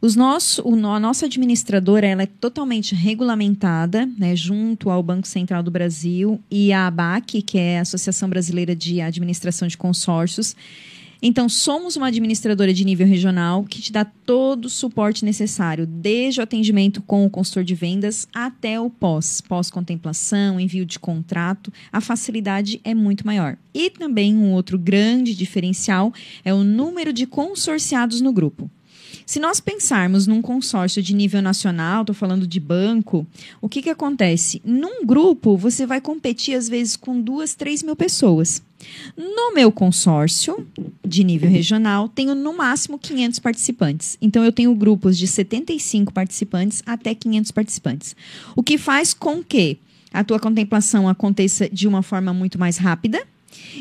[0.00, 5.62] Os nosso, o a nossa administradora ela é totalmente regulamentada, né, junto ao Banco Central
[5.62, 10.56] do Brasil e à ABAC, que é a Associação Brasileira de Administração de Consórcios.
[11.22, 16.40] Então, somos uma administradora de nível regional que te dá todo o suporte necessário, desde
[16.40, 21.70] o atendimento com o consultor de vendas até o pós, pós-contemplação, envio de contrato.
[21.92, 23.58] A facilidade é muito maior.
[23.74, 28.70] E também um outro grande diferencial é o número de consorciados no grupo.
[29.30, 33.24] Se nós pensarmos num consórcio de nível nacional, estou falando de banco,
[33.60, 34.60] o que, que acontece?
[34.64, 38.60] Num grupo, você vai competir, às vezes, com duas, três mil pessoas.
[39.16, 40.66] No meu consórcio,
[41.06, 44.18] de nível regional, tenho no máximo 500 participantes.
[44.20, 48.16] Então, eu tenho grupos de 75 participantes até 500 participantes.
[48.56, 49.78] O que faz com que
[50.12, 53.22] a tua contemplação aconteça de uma forma muito mais rápida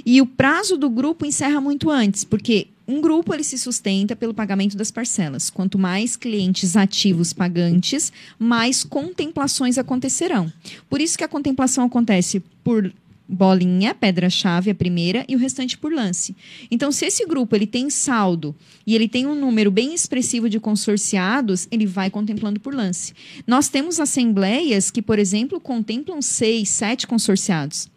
[0.05, 4.34] e o prazo do grupo encerra muito antes, porque um grupo ele se sustenta pelo
[4.34, 5.52] pagamento das parcelas.
[5.52, 10.52] Quanto mais clientes ativos pagantes, mais contemplações acontecerão.
[10.89, 12.91] Por isso que a contemplação acontece por
[13.28, 16.36] bolinha, pedra-chave, a primeira, e o restante por lance.
[16.71, 18.56] Então, se esse grupo ele tem saldo
[18.88, 23.13] e ele tem um número bem expressivo de consorciados, ele vai contemplando por lance.
[23.45, 27.88] Nós temos assembleias que, por exemplo, contemplam seis, sete consorciados.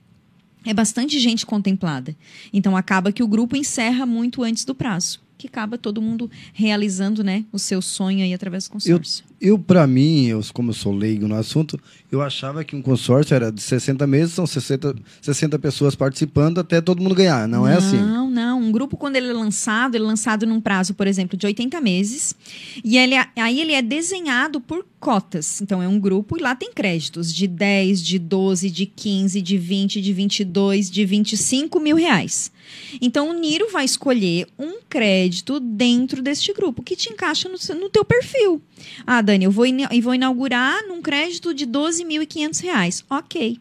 [0.64, 2.16] É bastante gente contemplada.
[2.52, 5.20] Então, acaba que o grupo encerra muito antes do prazo.
[5.36, 9.24] Que acaba todo mundo realizando né, o seu sonho aí através do consórcio.
[9.44, 11.76] Eu, para mim, eu, como eu sou leigo no assunto,
[12.12, 16.80] eu achava que um consórcio era de 60 meses, são 60, 60 pessoas participando até
[16.80, 17.48] todo mundo ganhar.
[17.48, 17.96] Não, é assim.
[17.96, 18.60] Não, não.
[18.60, 21.80] Um grupo, quando ele é lançado, ele é lançado num prazo, por exemplo, de 80
[21.80, 22.36] meses.
[22.84, 25.60] E ele é- aí ele é desenhado por cotas.
[25.60, 29.58] Então, é um grupo e lá tem créditos de 10, de 12, de 15, de
[29.58, 32.52] 20, de 22, de 25 mil reais.
[33.00, 37.88] Então, o Niro vai escolher um crédito dentro deste grupo que te encaixa no, no
[37.90, 38.62] teu perfil.
[39.04, 39.64] Ah, Dani, eu vou,
[40.02, 43.04] vou inaugurar num crédito de 12.500 reais.
[43.08, 43.58] Ok.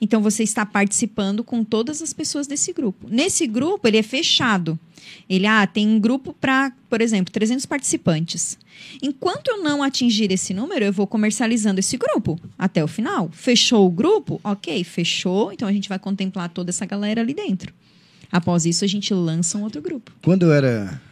[0.00, 3.08] Então você está participando com todas as pessoas desse grupo.
[3.10, 4.78] Nesse grupo, ele é fechado.
[5.28, 8.56] Ele ah, tem um grupo para, por exemplo, 300 participantes.
[9.02, 13.28] Enquanto eu não atingir esse número, eu vou comercializando esse grupo até o final.
[13.32, 14.40] Fechou o grupo?
[14.44, 15.52] OK, fechou.
[15.52, 17.74] Então a gente vai contemplar toda essa galera ali dentro.
[18.30, 20.12] Após isso, a gente lança um outro grupo.
[20.22, 21.02] Quando eu era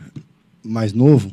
[0.63, 1.33] mais novo,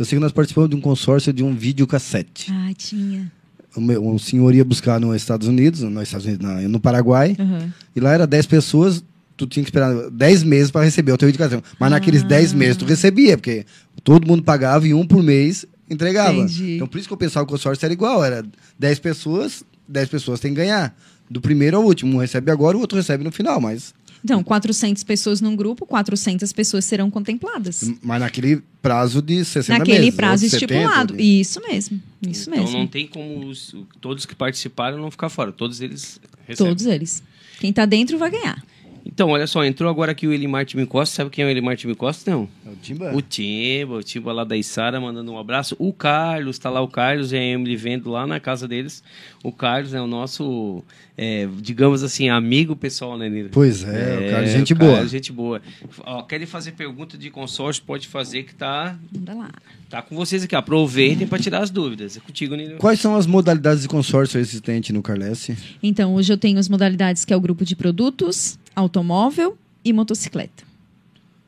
[0.00, 2.50] eu sei que nós participamos de um consórcio de um videocassete.
[2.52, 3.30] Ah, tinha.
[3.76, 7.36] O meu- Um senhor ia buscar nos Estados Unidos, nos Estados Unidos, não, no Paraguai,
[7.38, 7.72] Aham.
[7.94, 9.04] e lá era 10 pessoas,
[9.36, 11.62] tu tinha que esperar 10 meses para receber o teu videocassete.
[11.78, 11.90] Mas Ah.
[11.90, 13.64] naqueles 10 meses tu recebia, porque
[14.02, 16.34] todo mundo pagava e um por mês entregava.
[16.34, 16.74] Entendi.
[16.76, 18.44] Então por isso que eu pensava que o consórcio era igual, era
[18.78, 20.96] 10 pessoas, 10 pessoas têm que ganhar.
[21.30, 25.02] Do primeiro ao último, um recebe agora, o outro recebe no final, mas, Então, 400
[25.02, 27.90] pessoas num grupo, 400 pessoas serão contempladas.
[28.02, 30.14] mas naquele prazo de 60 Naquele meses.
[30.14, 31.16] prazo de 70, estipulado.
[31.16, 32.00] de- Isso mesmo.
[32.28, 32.78] Isso Então mesmo.
[32.78, 35.50] não tem como os- todos que participaram não ficar fora.
[35.52, 36.70] Todos eles recebem.
[36.72, 37.22] Todos eles.
[37.58, 38.62] Quem tá dentro vai ganhar.
[39.04, 41.16] Então, olha só, entrou agora aqui o Elimar Time Costa.
[41.16, 42.30] Sabe quem é o Elimar Time Costa?
[42.30, 42.48] Não.
[42.66, 43.14] É o Timba.
[43.14, 45.74] O Timba, o Timba lá da Isara, mandando um abraço.
[45.78, 49.02] O Carlos, tá lá o Carlos e a Emily vendo lá na casa deles.
[49.42, 50.84] O Carlos é o nosso,
[51.16, 53.48] é, digamos assim, amigo pessoal, né, Nira?
[53.50, 54.92] Pois é, o Carlos, gente o boa.
[54.92, 55.62] Carlos, gente boa.
[56.04, 59.50] Ó, querem fazer pergunta de consórcio, pode fazer que tá, Manda lá.
[59.88, 60.54] tá com vocês aqui.
[60.54, 62.16] Aproveitem para tirar as dúvidas.
[62.16, 62.76] É contigo, Nira.
[62.76, 65.56] Quais são as modalidades de consórcio existentes no Carlesse?
[65.82, 70.70] Então, hoje eu tenho as modalidades que é o grupo de produtos, automóvel e motocicleta.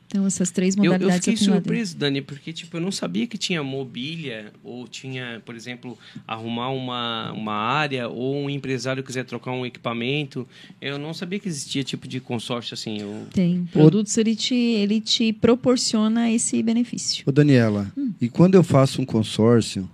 [0.07, 3.35] Então, essas três Eu, eu modalidades fiquei surpreso, Dani, porque tipo, eu não sabia que
[3.35, 9.51] tinha mobília ou tinha, por exemplo, arrumar uma, uma área ou um empresário quiser trocar
[9.53, 10.47] um equipamento.
[10.79, 12.99] Eu não sabia que existia tipo de consórcio assim.
[13.01, 13.25] Eu...
[13.33, 13.67] Tem.
[13.71, 17.23] Produtos, ele te, ele te proporciona esse benefício.
[17.25, 18.13] Ô, Daniela, Hum.
[18.21, 19.89] e quando eu faço um consórcio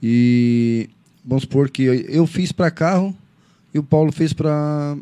[0.00, 0.88] e
[1.24, 3.12] vamos supor que eu, eu fiz para carro
[3.74, 4.96] e o Paulo fez para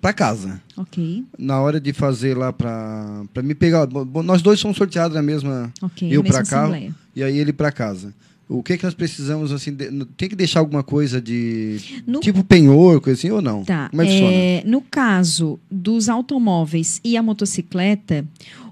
[0.00, 0.60] para casa.
[0.76, 5.22] Ok, Na hora de fazer lá para me pegar, bom, nós dois somos sorteados na
[5.22, 6.08] mesma ok.
[6.10, 6.94] eu para carro assembleia.
[7.14, 8.14] e aí ele para casa.
[8.48, 12.42] O que que nós precisamos assim, de- tem que deixar alguma coisa de No tipo
[12.42, 13.62] penhor, coisa assim ou não?
[13.62, 13.88] Tá.
[13.90, 14.32] Como é que funciona?
[14.34, 18.24] é, no caso dos automóveis e a motocicleta,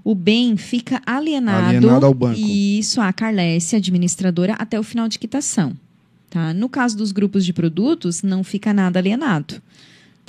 [0.03, 2.37] o bem fica alienado, Alienado ao banco.
[2.37, 5.71] Isso, a Carlesse, administradora, até o final de quitação.
[6.29, 6.53] Tá?
[6.53, 9.61] No caso dos grupos de produtos, não fica nada alienado.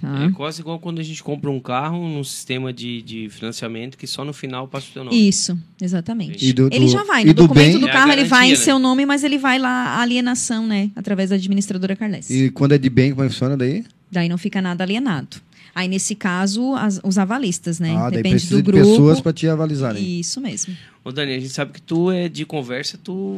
[0.01, 0.25] Tá?
[0.25, 4.07] É quase igual quando a gente compra um carro num sistema de, de financiamento que
[4.07, 5.29] só no final passa o teu nome.
[5.29, 6.45] Isso, exatamente.
[6.47, 7.25] E do- ele do- já vai.
[7.25, 8.65] No do documento bem- do É carro, ele vai em garantia, né?
[8.65, 10.91] seu nome, mas ele vai lá a alienação, né?
[10.97, 12.47] Através da administradora Carlesse.
[12.47, 13.85] E quando é de bem, como é que funciona daí?
[14.11, 15.37] Daí não fica nada alienado.
[15.75, 17.95] Aí, nesse caso, as- os avalistas, né?
[17.97, 18.85] Ah, daí Depende precisa do de grupo.
[18.91, 20.21] pessoas para te avalizarem.
[20.21, 20.77] Isso mesmo.
[21.05, 23.35] Ô, Dani, a gente sabe que tu é de conversa, tu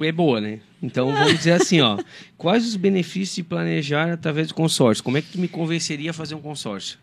[0.00, 0.60] é boa, né?
[0.82, 1.98] Então vamos dizer assim, ó.
[2.38, 5.04] Quais os benefícios de planejar através do consórcio?
[5.04, 6.98] Como é que tu me convenceria a fazer um consórcio?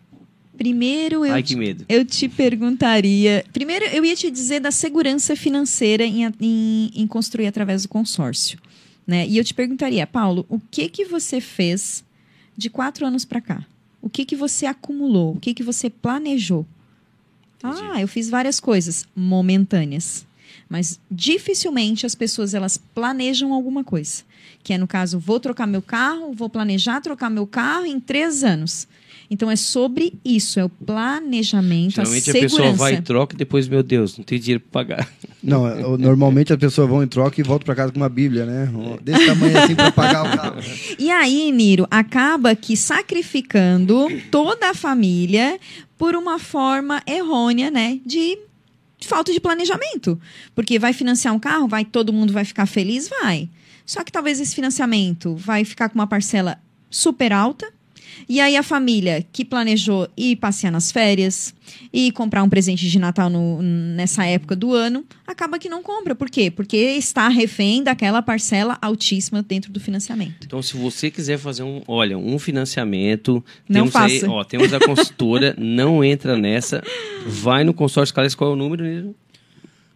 [0.58, 1.86] Primeiro eu, Ai, te, que medo.
[1.90, 3.44] eu te perguntaria.
[3.52, 8.58] Primeiro eu ia te dizer da segurança financeira em, em- em construir através do consórcio.
[9.06, 9.28] Né?
[9.28, 12.04] E eu te perguntaria, Paulo, o que que você fez
[12.58, 13.64] de quatro anos para cá?
[14.06, 15.34] O que que você acumulou?
[15.34, 16.64] O que que você planejou?
[17.64, 20.28] Ah, eu fiz várias coisas momentâneas.
[20.70, 24.22] Mas dificilmente as pessoas elas planejam alguma coisa.
[24.64, 28.44] Que é no caso, vou trocar meu carro, vou planejar trocar meu carro em três
[28.44, 28.88] anos.
[29.30, 32.58] Então é sobre isso, é o planejamento, Geralmente a a, segurança.
[32.58, 35.10] pessoa vai e troca e depois, meu Deus, não tem dinheiro para pagar.
[35.46, 38.48] Não, eu- normalmente as pessoas vão em troca e voltam para casa com uma Bíblia,
[38.48, 38.68] né?
[39.04, 40.56] Desse tamanho assim para pagar o carro.
[40.98, 45.60] E aí, Niro, acaba que sacrificando toda a família
[45.98, 48.38] por uma forma errônea, né, de
[48.98, 50.20] de falta de planejamento.
[50.56, 53.48] Porque vai financiar um carro, vai todo mundo vai ficar feliz, vai.
[53.86, 56.58] Só que talvez esse financiamento vai ficar com uma parcela
[56.90, 57.68] super alta.
[58.28, 61.54] E aí a família que planejou ir passear nas férias
[61.92, 66.14] e comprar um presente de Natal no- nessa época do ano, acaba que não compra.
[66.16, 66.50] Por quê?
[66.52, 70.46] Porque está refém daquela parcela altíssima dentro do financiamento.
[70.46, 74.32] Então, se você quiser fazer um, olha, um financiamento, Não temos aí, faça.
[74.32, 76.84] ó, temos a consultora, não entra nessa,
[77.26, 78.84] vai no consórcio Calais, qual é o número?
[78.84, 79.16] Nilo?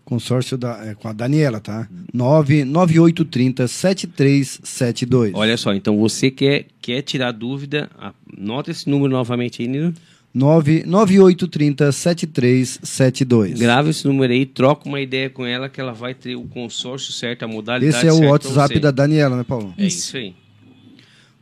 [0.09, 1.87] Consórcio da, é, com a Daniela, tá?
[2.11, 5.33] 99830 7372.
[5.35, 7.87] Olha só, então você quer, quer tirar dúvida,
[8.35, 9.93] anota esse número novamente aí, Nino.
[10.33, 13.59] 99830 7372.
[13.59, 17.13] Grava esse número aí, troca uma ideia com ela que ela vai ter o consórcio
[17.13, 19.75] certo, a modalidade Esse é o certa WhatsApp da Daniela, né, Paulo?
[19.77, 20.33] É isso aí.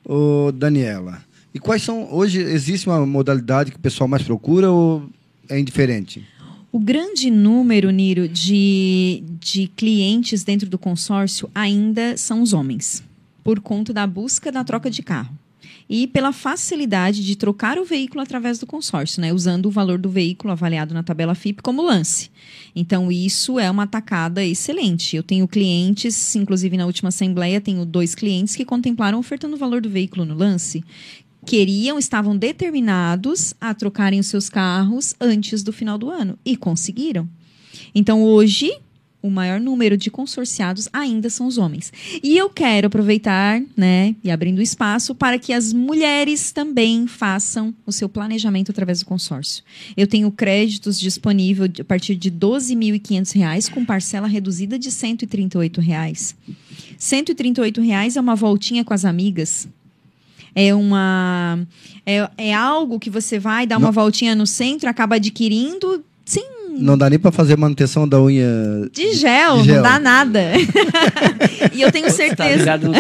[0.04, 1.22] Ô, Daniela.
[1.54, 2.14] E quais são.
[2.14, 5.10] Hoje existe uma modalidade que o pessoal mais procura ou
[5.48, 6.26] é indiferente?
[6.70, 13.02] O grande número, Niro, de, de clientes dentro do consórcio ainda são os homens,
[13.42, 15.34] por conta da busca da troca de carro.
[15.90, 19.32] E pela facilidade de trocar o veículo através do consórcio, né?
[19.32, 22.30] Usando o valor do veículo avaliado na tabela FIP como lance.
[22.76, 25.16] Então, isso é uma tacada excelente.
[25.16, 29.80] Eu tenho clientes, inclusive na última assembleia, tenho dois clientes que contemplaram ofertando o valor
[29.80, 30.84] do veículo no lance.
[31.48, 36.38] Queriam, estavam determinados a trocarem os seus carros antes do final do ano.
[36.44, 37.26] E conseguiram.
[37.96, 38.70] Então, hoje,
[39.22, 41.94] o maior número de consorciados ainda são os homens.
[42.22, 47.94] E eu quero aproveitar, né, e abrindo espaço para que as mulheres também façam o
[47.94, 49.64] seu planejamento através do consórcio.
[49.96, 56.36] Eu tenho créditos disponíveis a partir de R$ 12.500 com parcela reduzida de 138 reais.
[56.98, 59.66] 138 reais é uma voltinha com as amigas.
[60.60, 61.60] É uma
[62.06, 66.44] é, é algo que você vai dar uma voltinha no centro, acaba adquirindo sem
[66.80, 68.48] Não dá nem pra fazer manutenção da unha.
[68.92, 69.76] de gel, De gel.
[69.76, 70.42] não dá nada.
[71.74, 72.78] e eu tenho Tá certeza.
[72.78, 72.94] no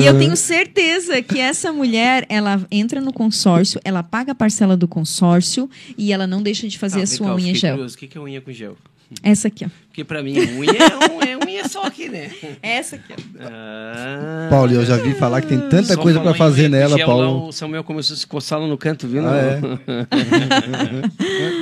[0.00, 4.76] E eu tenho certeza que essa mulher, ela entra no consórcio, ela paga a parcela
[4.76, 7.72] do consórcio e ela não deixa de fazer Tá, a sua cá, unha gel.
[7.74, 7.94] curioso.
[7.94, 8.76] O que que é unha com gel?
[9.22, 9.68] Essa aqui, ó.
[9.88, 12.30] Porque pra mim, unha é, um, é unha só aqui, né?
[12.62, 13.12] Essa aqui.
[13.40, 17.06] Ah, Paulo, eu já vi falar que tem tanta só coisa em fazer nela, gel,
[17.06, 17.48] Paulo.
[17.48, 19.26] O Samuel começou a se coçar lá no canto, viu?
[19.26, 19.60] Ah, é?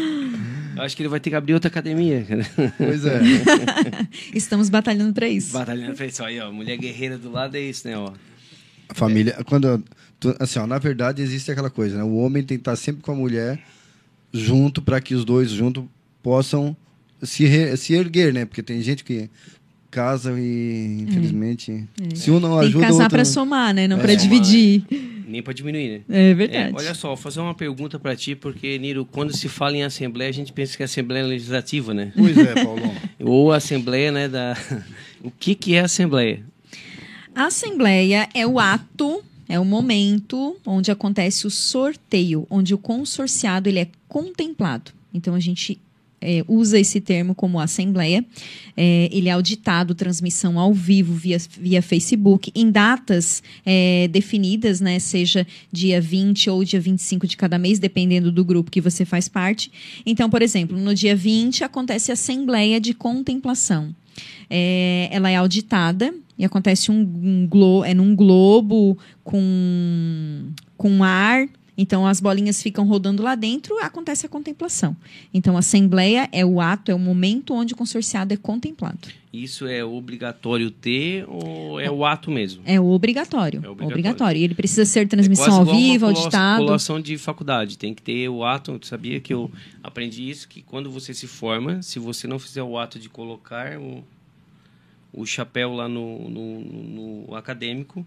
[0.76, 2.24] Eu Acho que ele vai ter que abrir outra academia.
[2.78, 3.20] Pois é.
[4.34, 5.53] Estamos batalhando pra isso.
[5.53, 6.24] Batalhando pra isso.
[6.24, 8.12] Aí, ó, mulher guerreira do lado é isso, né, ó.
[8.88, 9.36] A família.
[9.45, 9.82] Quando.
[10.18, 12.05] tu- Assim, ó, na verdade, existe aquela coisa, né?
[12.05, 13.61] O homem tem que estar sempre com a mulher
[14.32, 15.84] junto para que os dois juntos
[16.22, 16.74] possam
[17.22, 18.45] se, re- se erguer, né?
[18.47, 19.28] Porque tem gente que
[19.91, 21.84] casa e, infelizmente,
[22.14, 23.11] se um não Tem que ajuda, casar outro...
[23.11, 23.88] pra somar, né?
[23.88, 24.01] Não É.
[24.01, 24.84] pra dividir.
[25.26, 26.30] Nem pra diminuir, né?
[26.30, 26.72] É verdade.
[26.72, 29.82] É, olha só, vou fazer uma pergunta pra ti, porque, Niro, quando se fala em
[29.84, 32.12] Assembleia, a gente pensa que é Assembleia Legislativa, né?
[32.16, 32.95] Pois é, Paulão.
[33.20, 34.57] Ou Assembleia, né, da...
[35.22, 36.43] O que que é Assembleia?
[37.34, 43.68] A assembleia é o ato, é o momento onde acontece o sorteio, onde o consorciado
[43.68, 44.91] ele é contemplado.
[45.12, 45.78] Então a gente
[46.20, 48.24] é, usa esse termo como assembleia.
[48.76, 54.98] É, ele é auditado, transmissão ao vivo via, via Facebook, em datas é, definidas, né?
[54.98, 59.28] Seja dia 20 ou dia 25 de cada mês, dependendo do grupo que você faz
[59.28, 59.70] parte.
[60.04, 63.94] Então, por exemplo, no dia 20 acontece a assembleia de contemplação.
[64.48, 71.46] É, ela é auditada e acontece um, um glo é num globo com, com ar.
[71.80, 74.94] Então as bolinhas ficam rodando lá dentro, acontece a contemplação.
[75.32, 78.98] Então a assembleia é o ato, é o momento onde o consorciado é contemplado.
[79.32, 82.62] Isso é obrigatório ter ou é o ato mesmo?
[82.66, 83.60] É obrigatório.
[83.62, 83.86] É É obrigatório.
[83.98, 84.40] obrigatório.
[84.40, 86.64] E ele precisa ser transmissão É ao vivo, auditado.
[86.64, 87.78] Colação de faculdade.
[87.78, 88.76] Tem que ter o ato.
[88.78, 89.48] Tu sabia que eu
[89.82, 90.48] aprendi isso?
[90.48, 94.02] Que quando você se forma, se você não fizer o ato de colocar o,
[95.12, 96.60] o chapéu lá no, no-
[97.28, 98.04] no acadêmico,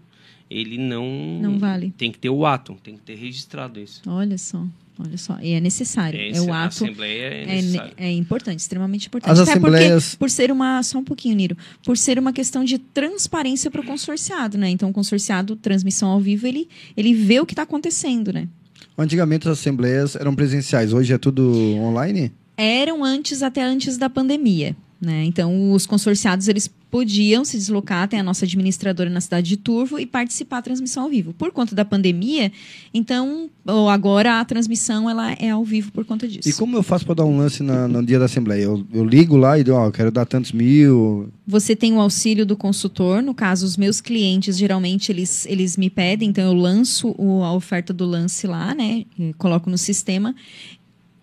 [0.56, 1.06] ele não.
[1.40, 1.92] Não vale.
[1.96, 2.76] Tem que ter o ato.
[2.82, 4.00] Tem que ter registrado isso.
[4.06, 4.64] Olha só,
[4.98, 5.38] olha só.
[5.40, 6.18] E é necessário.
[6.20, 6.84] É, Esse- o a ato.
[6.84, 7.92] Assembleia é É, necessário.
[7.96, 9.30] é importante, extremamente importante.
[9.32, 10.82] As Até assembleias- porque, por ser uma.
[10.82, 11.56] Só um pouquinho, Niro.
[11.84, 14.68] Por ser uma questão de transparência para o consorciado, né?
[14.70, 18.48] Então, o consorciado, transmissão ao vivo, ele, ele vê o que está acontecendo, né?
[18.96, 22.30] Antigamente as assembleias eram presenciais, hoje é tudo online?
[22.56, 24.76] Eram antes, até antes da pandemia.
[25.04, 25.24] Né?
[25.24, 29.98] Então, os consorciados eles podiam se deslocar até a nossa administradora na cidade de Turvo
[29.98, 31.32] e participar da transmissão ao vivo.
[31.34, 32.52] Por conta da pandemia,
[32.92, 36.48] então, ou agora a transmissão ela é ao vivo por conta disso.
[36.48, 38.62] E como eu faço para dar um lance na- no dia da assembleia?
[38.62, 41.28] Eu, eu ligo lá e digo, ó, eu quero dar tantos mil.
[41.46, 45.90] Você tem o auxílio do consultor, no caso, os meus clientes, geralmente, eles, eles me
[45.90, 49.04] pedem, então eu lanço o- a oferta do lance lá, né?
[49.18, 50.32] e Coloco no sistema.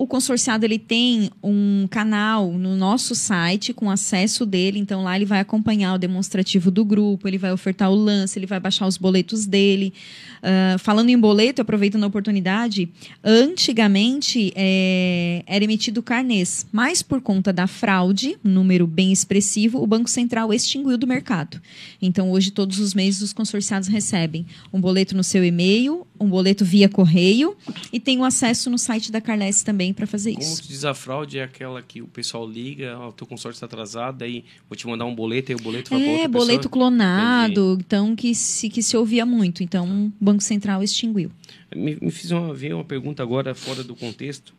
[0.01, 5.25] O consorciado, ele tem um canal no nosso site com acesso dele, então lá ele
[5.25, 8.97] vai acompanhar o demonstrativo do grupo, ele vai ofertar o lance, ele vai baixar os
[8.97, 9.93] boletos dele.
[10.41, 12.89] Ah, falando em boleto, aproveitando a oportunidade,
[13.23, 20.09] antigamente é, era emitido carnês, mas por conta da fraude, número bem expressivo, o Banco
[20.09, 21.61] Central extinguiu do mercado.
[22.01, 26.63] Então hoje, todos os meses, os consorciados recebem um boleto no seu e-mail, um boleto
[26.63, 27.55] via correio
[27.91, 30.61] e tenho acesso no site da Carles também para fazer Como isso.
[30.61, 34.23] que diz a fraude é aquela que o pessoal liga, o teu consórcio está atrasado,
[34.23, 36.71] aí vou te mandar um boleto e o boleto vai para É, boleto pessoa.
[36.71, 39.63] clonado, então que se, que se ouvia muito.
[39.63, 41.31] Então, o Banco Central extinguiu.
[41.75, 44.53] Me, me fiz uma, veio uma pergunta agora fora do contexto.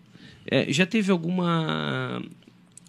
[0.51, 2.21] É, já teve alguma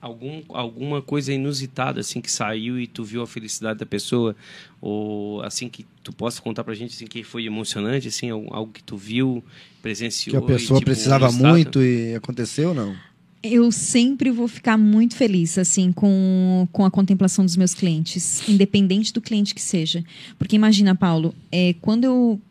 [0.04, 4.36] algum, alguma coisa inusitada assim que saiu e tu viu a felicidade da pessoa
[4.82, 8.84] ou assim que tu possa contar pra gente assim que foi emocionante assim algo, que
[8.84, 9.42] tu viu
[9.82, 12.96] presenciou Que a pessoa e, tipo, precisava muito e aconteceu ou não?
[13.42, 19.12] Eu sempre vou ficar muito feliz, assim, com, com a contemplação dos meus clientes, independente
[19.12, 20.02] do cliente que seja.
[20.40, 22.42] Porque imagina, Paulo, é, quando eu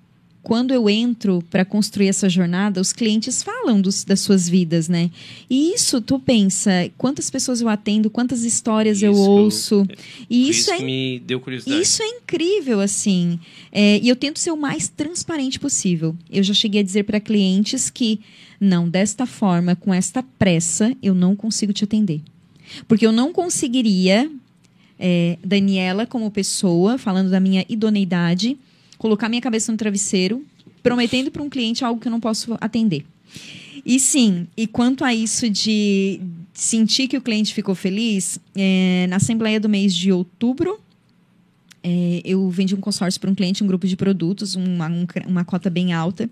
[0.42, 5.08] quando eu entro para construir essa jornada, os clientes falam dos, das suas vidas, né?
[5.48, 9.86] E isso, tu pensa, quantas pessoas eu atendo, quantas histórias eu Isso, ouço.
[10.28, 13.38] E Foi isso é me deu curiosidade Isso é incrível, assim.
[13.70, 16.16] É, e eu tento ser o mais transparente possível.
[16.28, 18.18] Eu já cheguei a dizer para clientes que,
[18.60, 22.20] não, desta forma, com esta pressa, eu não consigo te atender.
[22.88, 24.28] Porque eu não conseguiria,
[24.98, 28.58] é, Daniela, como pessoa, falando da minha idoneidade,
[29.02, 30.44] colocar minha cabeça no travesseiro,
[30.80, 33.04] prometendo para um cliente algo que eu não posso atender.
[33.84, 36.20] E sim, e quanto a isso de
[36.54, 40.78] sentir que o cliente ficou feliz, é, na assembleia do mês de outubro,
[41.82, 45.44] é, eu vendi um consórcio para um cliente, um grupo de produtos, uma, um- uma
[45.44, 46.30] cota bem alta.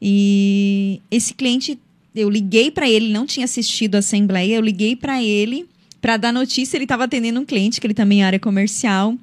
[0.00, 1.76] E esse cliente,
[2.14, 5.66] eu liguei para ele, não tinha assistido a assembleia, eu liguei para ele
[6.00, 9.16] para dar notícia, ele estava atendendo um cliente, que ele também é área comercial.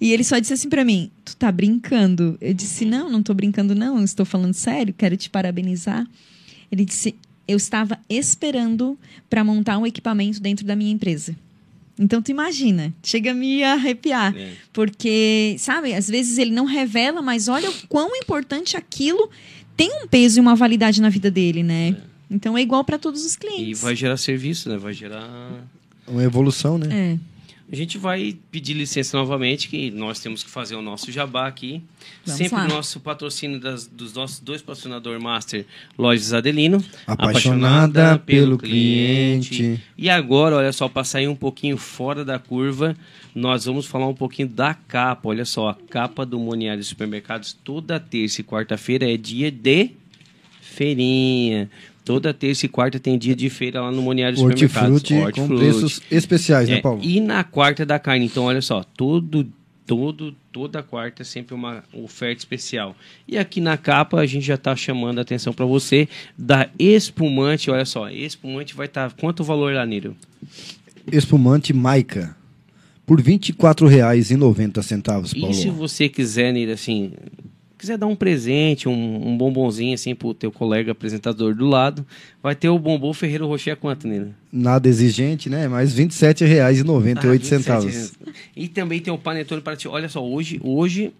[0.00, 2.36] E ele só disse assim para mim: Tu tá brincando?
[2.40, 6.06] Eu disse: Não, não tô brincando, não, estou falando sério, quero te parabenizar.
[6.70, 7.14] Ele disse:
[7.46, 11.34] Eu estava esperando para montar um equipamento dentro da minha empresa.
[11.98, 14.36] Então, tu imagina, chega a me arrepiar.
[14.36, 14.52] É.
[14.72, 19.30] Porque, sabe, às vezes ele não revela, mas olha o quão importante aquilo
[19.76, 21.96] tem um peso e uma validade na vida dele, né?
[22.30, 23.80] Então é igual para todos os e clientes.
[23.80, 25.28] vai gerar serviço né vai gerar
[26.08, 26.88] Uma evolução, né?
[27.14, 27.18] É.
[27.70, 31.82] A gente vai pedir licença novamente, que nós temos que fazer o nosso jabá aqui.
[32.24, 32.64] Vamos Sempre lá.
[32.64, 35.66] o nosso patrocínio das- dos nossos dois patrocinadores master,
[35.98, 36.84] Lojas Adelino.
[37.08, 39.80] Apaixonada pelo cliente.
[39.98, 42.96] E agora, olha só, para sair um pouquinho fora da curva,
[43.34, 45.28] nós vamos falar um pouquinho da capa.
[45.28, 49.90] Olha só, a capa do Moniari Supermercados, toda terça e quarta-feira é dia de
[50.60, 51.68] feirinha.
[52.06, 55.02] Toda terça e quarta tem dia de feira lá no Moniari Supermercados.
[55.02, 57.00] Hortifruti com preços especiais, né, É, Paulo?
[57.02, 59.44] e na quarta da carne, então olha só, todo,
[59.84, 62.94] todo, toda quarta é sempre uma oferta especial.
[63.26, 67.72] E aqui na capa a gente já está chamando a atenção para você da espumante,
[67.72, 70.16] olha só, espumante vai estar quanto o valor lá, Niro?
[71.10, 72.36] Espumante Maica.
[73.04, 75.02] Por R$ 24,90,
[75.40, 75.50] Paulo.
[75.50, 77.12] E se você quiser, Niro, assim,
[77.78, 82.06] quiser dar um presente, um, um bombonzinho assim pro teu colega apresentador do lado,
[82.42, 84.34] vai ter o bombom Ferreiro Rocher quanto, Niro?
[84.52, 85.68] Nada exigente, né?
[85.68, 87.92] Mas R$ 27,98 Ah, 27 centavos.
[87.94, 88.12] reais.
[88.56, 89.88] E também tem o Panetone Paraty.
[89.88, 91.12] Olha só, hoje, hoje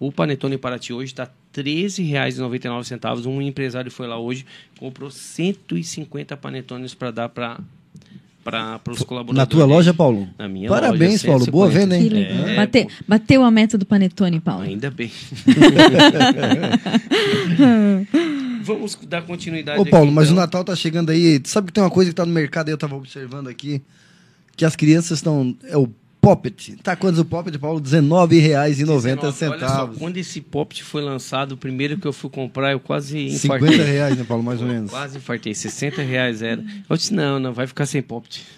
[0.00, 1.30] o Panetone Paraty hoje está R$
[1.62, 3.26] 13,99.
[3.26, 4.44] Um empresário foi lá hoje,
[4.78, 7.60] comprou 150 panetones para dar para
[8.44, 9.38] para os colaboradores.
[9.38, 10.28] Na tua loja, Paulo?
[10.38, 11.46] Na minha Parabéns, loja, Paulo.
[11.50, 11.80] Boa 150.
[11.80, 12.08] venda, hein?
[12.08, 12.48] Que legal.
[12.48, 14.62] É, Bate- bateu a meta do Panetone, Paulo.
[14.64, 15.10] Ainda bem.
[18.62, 20.42] Vamos dar continuidade Ô, Paulo, aqui, mas o então.
[20.42, 21.40] Natal tá chegando aí.
[21.44, 23.82] Sabe que tem uma coisa que tá no mercado aí, eu tava observando aqui,
[24.56, 25.54] que as crianças estão...
[25.64, 25.88] É o
[26.24, 26.76] Poppet.
[26.82, 27.78] Tá quantos o Poppet, Paulo?
[27.78, 32.80] R$19,90 Olha só, quando esse Poppet foi lançado, o primeiro que eu fui comprar, eu
[32.80, 33.84] quase 50 infartei.
[33.84, 34.42] reais, né, Paulo?
[34.42, 34.90] Mais ou menos.
[34.90, 36.64] Quase infartei, 60 reais era.
[36.88, 38.42] Eu disse, não, não, vai ficar sem Poppet.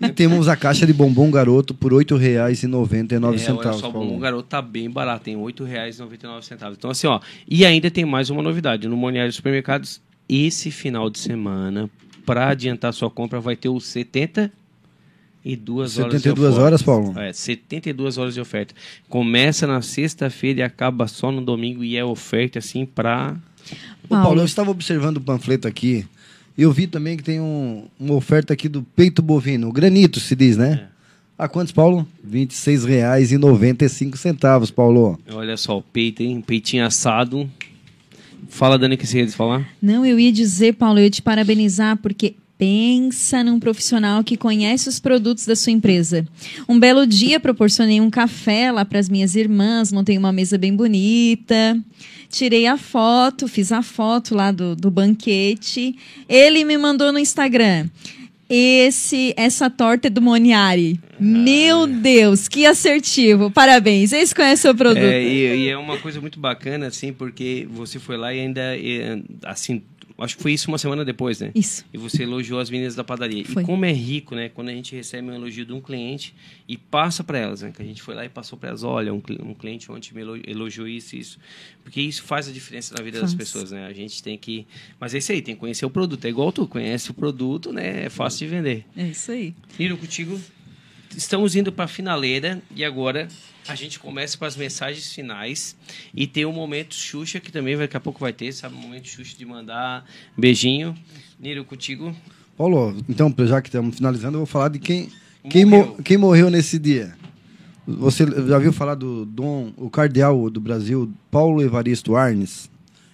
[0.00, 3.92] E temos a caixa de bombom garoto por R$ 8,99 É, olha centavos, só, o
[3.92, 4.10] Paulo.
[4.10, 6.72] Bom Garoto tá bem barato, tem R$ 8,99.
[6.76, 7.20] Então, assim, ó.
[7.48, 8.86] E ainda tem mais uma novidade.
[8.88, 11.90] No Moniário Supermercados, esse final de semana,
[12.24, 13.84] para adiantar sua compra, vai ter os
[15.46, 16.64] 72 horas de 72 oferta.
[16.64, 17.18] horas, Paulo?
[17.18, 18.74] É, 72 horas de oferta.
[19.08, 23.36] Começa na sexta-feira e acaba só no domingo e é oferta, assim, pra...
[24.04, 24.40] Ô, Paulo, Paulo.
[24.40, 26.04] eu estava observando o panfleto aqui.
[26.58, 29.70] E eu vi também que tem um- uma oferta aqui do peito bovino.
[29.72, 30.88] Granito, se diz, né?
[31.38, 32.06] A quantos, Paulo?
[32.24, 35.18] R$ 26,95, Paulo.
[35.32, 36.40] Olha só, o peito, hein?
[36.40, 37.48] Peitinho assado.
[38.48, 39.68] Fala, Dani, o que você ia falar?
[39.82, 44.88] Não, eu ia dizer, Paulo, eu ia te parabenizar, porque pensa num profissional que conhece
[44.88, 46.26] os produtos da sua empresa.
[46.68, 50.74] Um belo dia proporcionei um café lá para as minhas irmãs, montei uma mesa bem
[50.74, 51.78] bonita.
[52.28, 55.96] Tirei a foto, fiz a foto lá do, do banquete.
[56.28, 57.88] Ele me mandou no Instagram.
[58.48, 61.00] esse essa torta é do Moniari.
[61.18, 63.50] Meu Deus, que assertivo.
[63.50, 64.12] Parabéns.
[64.12, 65.02] Esse conhece o produto.
[65.02, 68.76] É, e, e é uma coisa muito bacana, assim, porque você foi lá e ainda,
[68.76, 69.82] e, assim,
[70.24, 71.50] acho que foi isso uma semana depois, né?
[71.54, 71.84] Isso.
[71.92, 73.44] E você elogiou as meninas da padaria.
[73.44, 73.62] Foi.
[73.62, 74.48] E como é rico, né?
[74.48, 76.34] Quando a gente recebe um elogio de um cliente
[76.68, 77.72] e passa para elas, né?
[77.74, 80.20] Que a gente foi lá e passou para elas, olha, um, um cliente ontem me
[80.22, 81.38] elo- elogiou isso e isso.
[81.82, 83.38] Porque isso faz a diferença na vida das Faz.
[83.50, 83.86] pessoas, né?
[83.86, 84.66] A gente tem que...
[84.98, 86.24] Mas é isso aí, tem que conhecer o produto.
[86.24, 88.04] É igual tu, conhece o produto, né?
[88.06, 88.84] É fácil de vender.
[88.96, 89.54] É isso aí.
[89.78, 90.40] Niro, contigo.
[91.14, 93.28] Estamos indo para a finaleira e agora
[93.68, 95.76] a gente começa para as mensagens finais
[96.14, 98.74] e tem o momento Xuxa que também daqui a pouco vai ter, sabe?
[98.74, 100.04] Momento Xuxa de mandar
[100.36, 100.94] beijinho.
[101.38, 102.14] Niro, contigo.
[102.56, 105.08] Paulo, então, já que estamos finalizando, eu vou falar de quem,
[105.50, 105.86] quem, Morreu.
[105.96, 107.14] mo- quem morreu nesse dia.
[107.86, 112.68] Você já viu falar do Dom, o cardeal do Brasil, Paulo Evaristo Arnes?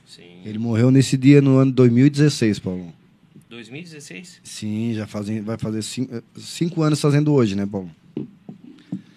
[0.07, 0.41] Sim.
[0.45, 2.93] Ele morreu nesse dia no ano 2016, Paulo.
[3.53, 4.41] 2016?
[4.43, 7.91] Sim, já fazem, vai fazer cinco, eh, cinco anos fazendo hoje, né, Paulo?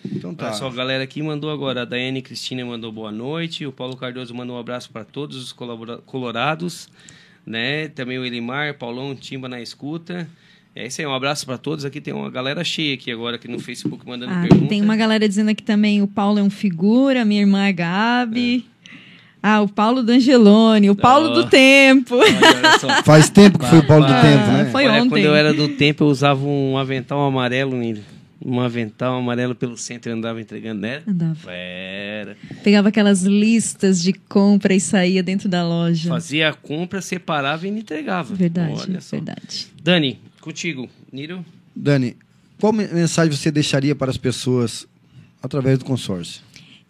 [0.06, 0.48] Então tá.
[0.48, 1.84] Olha só, a galera aqui mandou agora.
[1.84, 3.66] A Daiane Cristina mandou boa noite.
[3.66, 5.56] O Paulo Cardoso mandou um abraço para todos os
[6.06, 6.90] colorados.
[7.46, 7.88] Né?
[7.90, 10.28] Também o Elimar, Paulão, Timba na escuta.
[10.76, 11.86] É isso aí, um abraço para todos.
[11.86, 14.68] Aqui tem uma galera cheia aqui agora aqui no Facebook mandando Ah, perguntas.
[14.68, 18.66] tem uma galera dizendo aqui também o Paulo é um figura, minha irmã é Gabi.
[19.48, 21.34] Ah, o Paulo D'Angelone, o Paulo Ó.
[21.34, 22.16] do Tempo.
[22.16, 22.88] Olha, olha só.
[23.06, 24.70] Faz tempo que foi o Paulo do Ah, Tempo, né?
[24.72, 25.10] foi Olha, ontem.
[25.10, 28.02] quando eu era do tempo, eu usava um avental amarelo, Nilo.
[28.44, 31.02] Um avental amarelo pelo centro e andava entregando, né?
[31.08, 31.52] Andava.
[31.52, 32.36] Era.
[32.64, 36.10] Pegava aquelas listas de compra e saía dentro da loja.
[36.10, 38.34] Fazia a compra, separava e me entregava.
[38.34, 39.16] Verdade, Olha só.
[39.16, 39.68] verdade.
[39.84, 40.90] Dani, contigo.
[41.14, 41.46] Niro?
[41.76, 42.16] Dani,
[42.60, 44.88] qual me- mensagem você deixaria para as pessoas
[45.42, 46.42] através do consórcio?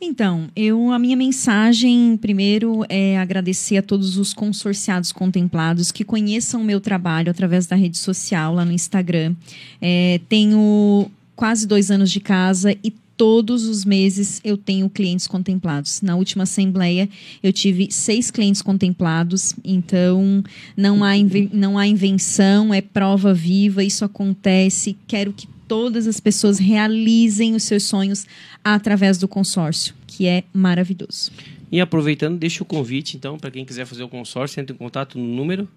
[0.07, 6.61] Então, eu a minha mensagem primeiro é agradecer a todos os consorciados contemplados que conheçam
[6.61, 9.35] o meu trabalho através da rede social lá no Instagram.
[9.81, 16.03] É, tenho quase dois anos de casa e todos os meses eu tenho clientes contemplados.
[16.03, 17.09] Na última assembleia
[17.41, 20.43] eu tive seis clientes contemplados, então
[20.77, 21.13] não há,
[21.51, 24.95] não há invenção, é prova viva, isso acontece.
[25.07, 28.25] Quero que todas as pessoas realizem os seus sonhos
[28.63, 31.31] através do consórcio, que é maravilhoso.
[31.71, 35.17] E aproveitando, deixa o convite, então, para quem quiser fazer o consórcio, entre em contato
[35.17, 35.67] no número.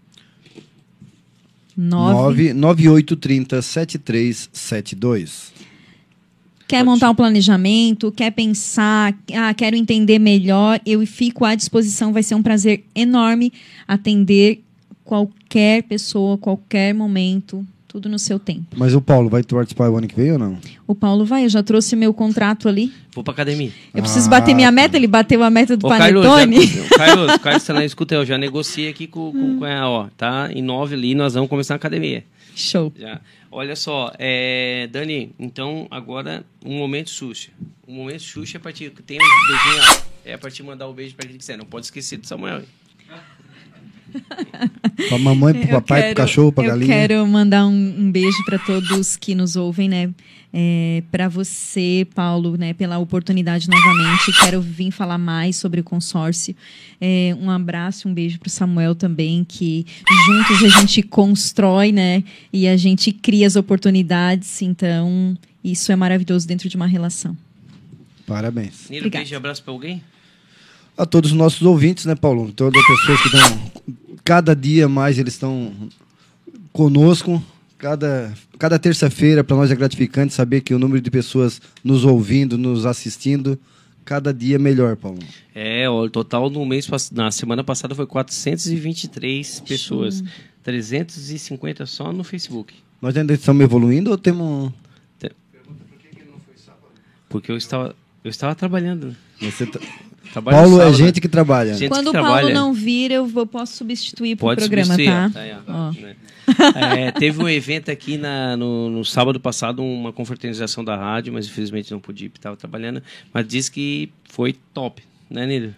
[1.76, 2.52] 9.
[2.54, 5.52] 9830 7372.
[6.66, 12.22] Quer montar um planejamento, quer pensar, ah, quero entender melhor, eu fico à disposição, vai
[12.22, 13.50] ser um prazer enorme
[13.86, 14.62] atender
[15.02, 17.66] qualquer pessoa, qualquer momento,
[17.98, 18.64] tudo no seu tempo.
[18.76, 20.58] Mas o Paulo vai participar o ano que vem ou não?
[20.86, 22.92] O Paulo vai, eu já trouxe meu contrato ali.
[23.12, 23.72] Vou pra academia.
[23.92, 24.72] Eu preciso Ah, bater minha tá.
[24.72, 26.66] meta, ele bateu a meta do Ô, Carlos, Panetone.
[26.66, 30.06] já, Carlos, Carlos, você não escuta, eu já negociei aqui com, com, com a, ó,
[30.16, 30.48] tá?
[30.52, 32.24] Em nove ali, nós vamos começar a academia.
[32.54, 32.92] Show.
[32.98, 33.20] Já.
[33.50, 37.50] Olha só, é, Dani, então agora um momento Xuxa.
[37.86, 40.90] O momento Xuxa é pra ti, tem um beijinho, ó, é pra te mandar o
[40.90, 41.56] um beijo pra quem quiser.
[41.56, 42.58] Não pode esquecer do Samuel.
[42.58, 42.64] hein?
[45.08, 46.86] Pra mamãe, pro Eu papai, pro cachorro, pra eu galinha.
[46.86, 50.10] quero mandar um, um beijo para todos que nos ouvem, né?
[50.52, 54.32] É, para você, Paulo, né, pela oportunidade novamente.
[54.42, 56.56] Quero vir falar mais sobre o consórcio.
[57.00, 59.84] É, um abraço, um beijo para o Samuel também, que
[60.26, 62.24] juntos a gente constrói, né?
[62.52, 64.62] E a gente cria as oportunidades.
[64.62, 67.36] Então, isso é maravilhoso dentro de uma relação.
[68.26, 68.88] Parabéns.
[68.88, 69.22] Nilo, Obrigada.
[69.24, 70.02] beijo e abraço pra alguém?
[70.98, 72.50] A todos os nossos ouvintes, né, Paulo?
[72.52, 73.72] Todas as pessoas que estão.
[74.24, 75.72] Cada dia mais eles estão
[76.72, 77.42] conosco.
[77.78, 82.58] Cada, cada terça-feira, para nós é gratificante saber que o número de pessoas nos ouvindo,
[82.58, 83.56] nos assistindo,
[84.04, 85.20] cada dia é melhor, Paulo.
[85.54, 90.24] É, o total no mês, na semana passada foi 423 pessoas.
[90.64, 92.74] 350 só no Facebook.
[93.00, 94.72] Nós ainda estamos evoluindo ou temos.
[97.28, 97.94] Porque eu estava,
[98.24, 99.14] eu estava trabalhando.
[99.40, 99.80] Você tá-
[100.32, 101.74] Trabalho Paulo é gente que trabalha.
[101.74, 102.54] Gente Quando que o Paulo trabalha.
[102.54, 105.30] não vir, eu vou, posso substituir para o programa, substituir, tá?
[105.30, 105.90] tá, é, Ó.
[105.92, 106.16] né?
[107.06, 111.46] É, teve um evento aqui na- no, no sábado passado, uma confraternização da rádio, mas
[111.46, 113.02] infelizmente não pude ir, porque estava trabalhando.
[113.32, 115.74] Mas disse que foi top, né, Nilo?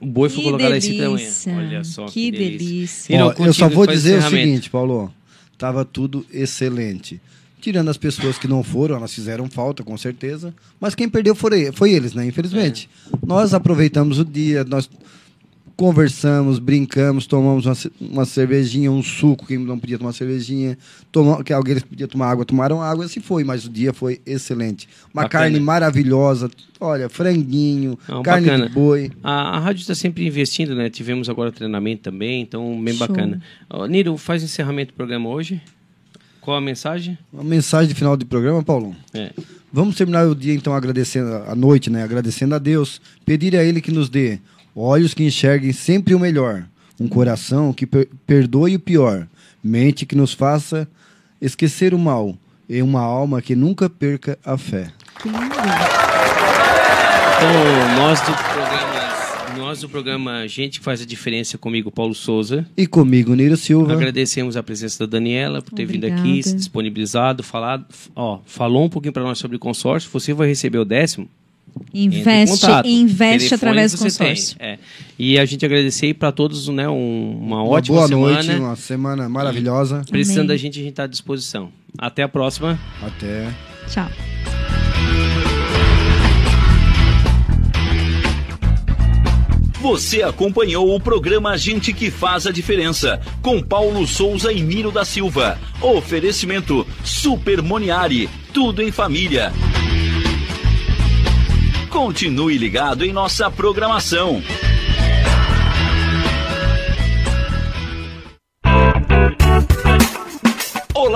[0.00, 1.10] O boi foi Que colocado às 5 da manhã.
[1.10, 1.54] delícia.
[1.54, 2.06] Olha só.
[2.06, 3.16] Que delícia.
[3.16, 5.12] Nilo, Ó, eu só vou dizer o seguinte, Paulo.
[5.58, 7.20] Tava tudo excelente.
[7.60, 10.54] Tirando as pessoas que não foram, elas fizeram falta, com certeza.
[10.80, 12.24] Mas quem perdeu foi, foi eles, né?
[12.26, 12.88] Infelizmente.
[13.12, 13.18] É.
[13.26, 14.88] Nós aproveitamos o dia, nós
[15.80, 20.76] conversamos, brincamos, tomamos uma, uma cervejinha, um suco, quem não podia tomar cervejinha,
[21.10, 24.86] tomou, que alguém podia tomar água, tomaram água, assim foi, mas o dia foi excelente.
[25.14, 25.44] Uma Bacana.
[25.44, 28.68] carne maravilhosa, olha, franguinho, Não, carne bacana.
[28.68, 29.10] de boi.
[29.24, 30.90] A, a rádio está sempre investindo, né?
[30.90, 33.08] Tivemos agora treinamento também, então bem Show.
[33.08, 33.40] bacana.
[33.70, 35.62] Ó, Niro, faz encerramento do programa hoje.
[36.40, 37.18] Qual a mensagem?
[37.32, 38.94] Uma mensagem de final de programa, Paulão.
[39.12, 39.30] É.
[39.72, 42.02] Vamos terminar o dia então agradecendo a noite, né?
[42.02, 44.38] Agradecendo a Deus, pedir a Ele que nos dê
[44.74, 46.64] olhos que enxerguem sempre o melhor,
[46.98, 49.26] um coração que per- perdoe o pior,
[49.62, 50.88] mente que nos faça
[51.40, 52.34] esquecer o mal
[52.68, 54.90] e uma alma que nunca perca a fé.
[55.22, 55.40] Que lindo.
[57.40, 58.32] Então, nós do
[59.70, 62.66] nós do programa Gente que Faz a Diferença comigo, Paulo Souza.
[62.76, 63.92] E comigo, Niro Silva.
[63.92, 66.42] Agradecemos a presença da Daniela por ter vindo aqui, Obrigada.
[66.42, 67.84] se disponibilizado, falado,
[68.16, 70.10] ó, falou um pouquinho para nós sobre consórcio.
[70.12, 71.28] Você vai receber o décimo.
[71.94, 74.56] Investe, investe Telefone através do consórcio.
[74.58, 74.76] é.
[75.16, 78.32] E a gente agradecer para todos, né, um- uma Uma ótima boa semana.
[78.42, 80.02] noite, uma semana maravilhosa.
[80.10, 80.48] Precisando Amém.
[80.48, 81.70] da gente, a gente está à disposição.
[81.96, 82.76] Até a próxima.
[83.00, 83.48] Até.
[83.88, 84.10] Tchau.
[89.80, 95.06] Você acompanhou o programa Gente que Faz a Diferença, com Paulo Souza e Niro da
[95.06, 95.58] Silva.
[95.80, 99.50] Oferecimento Super Moniari, tudo em família.
[101.88, 104.42] Continue ligado em nossa programação.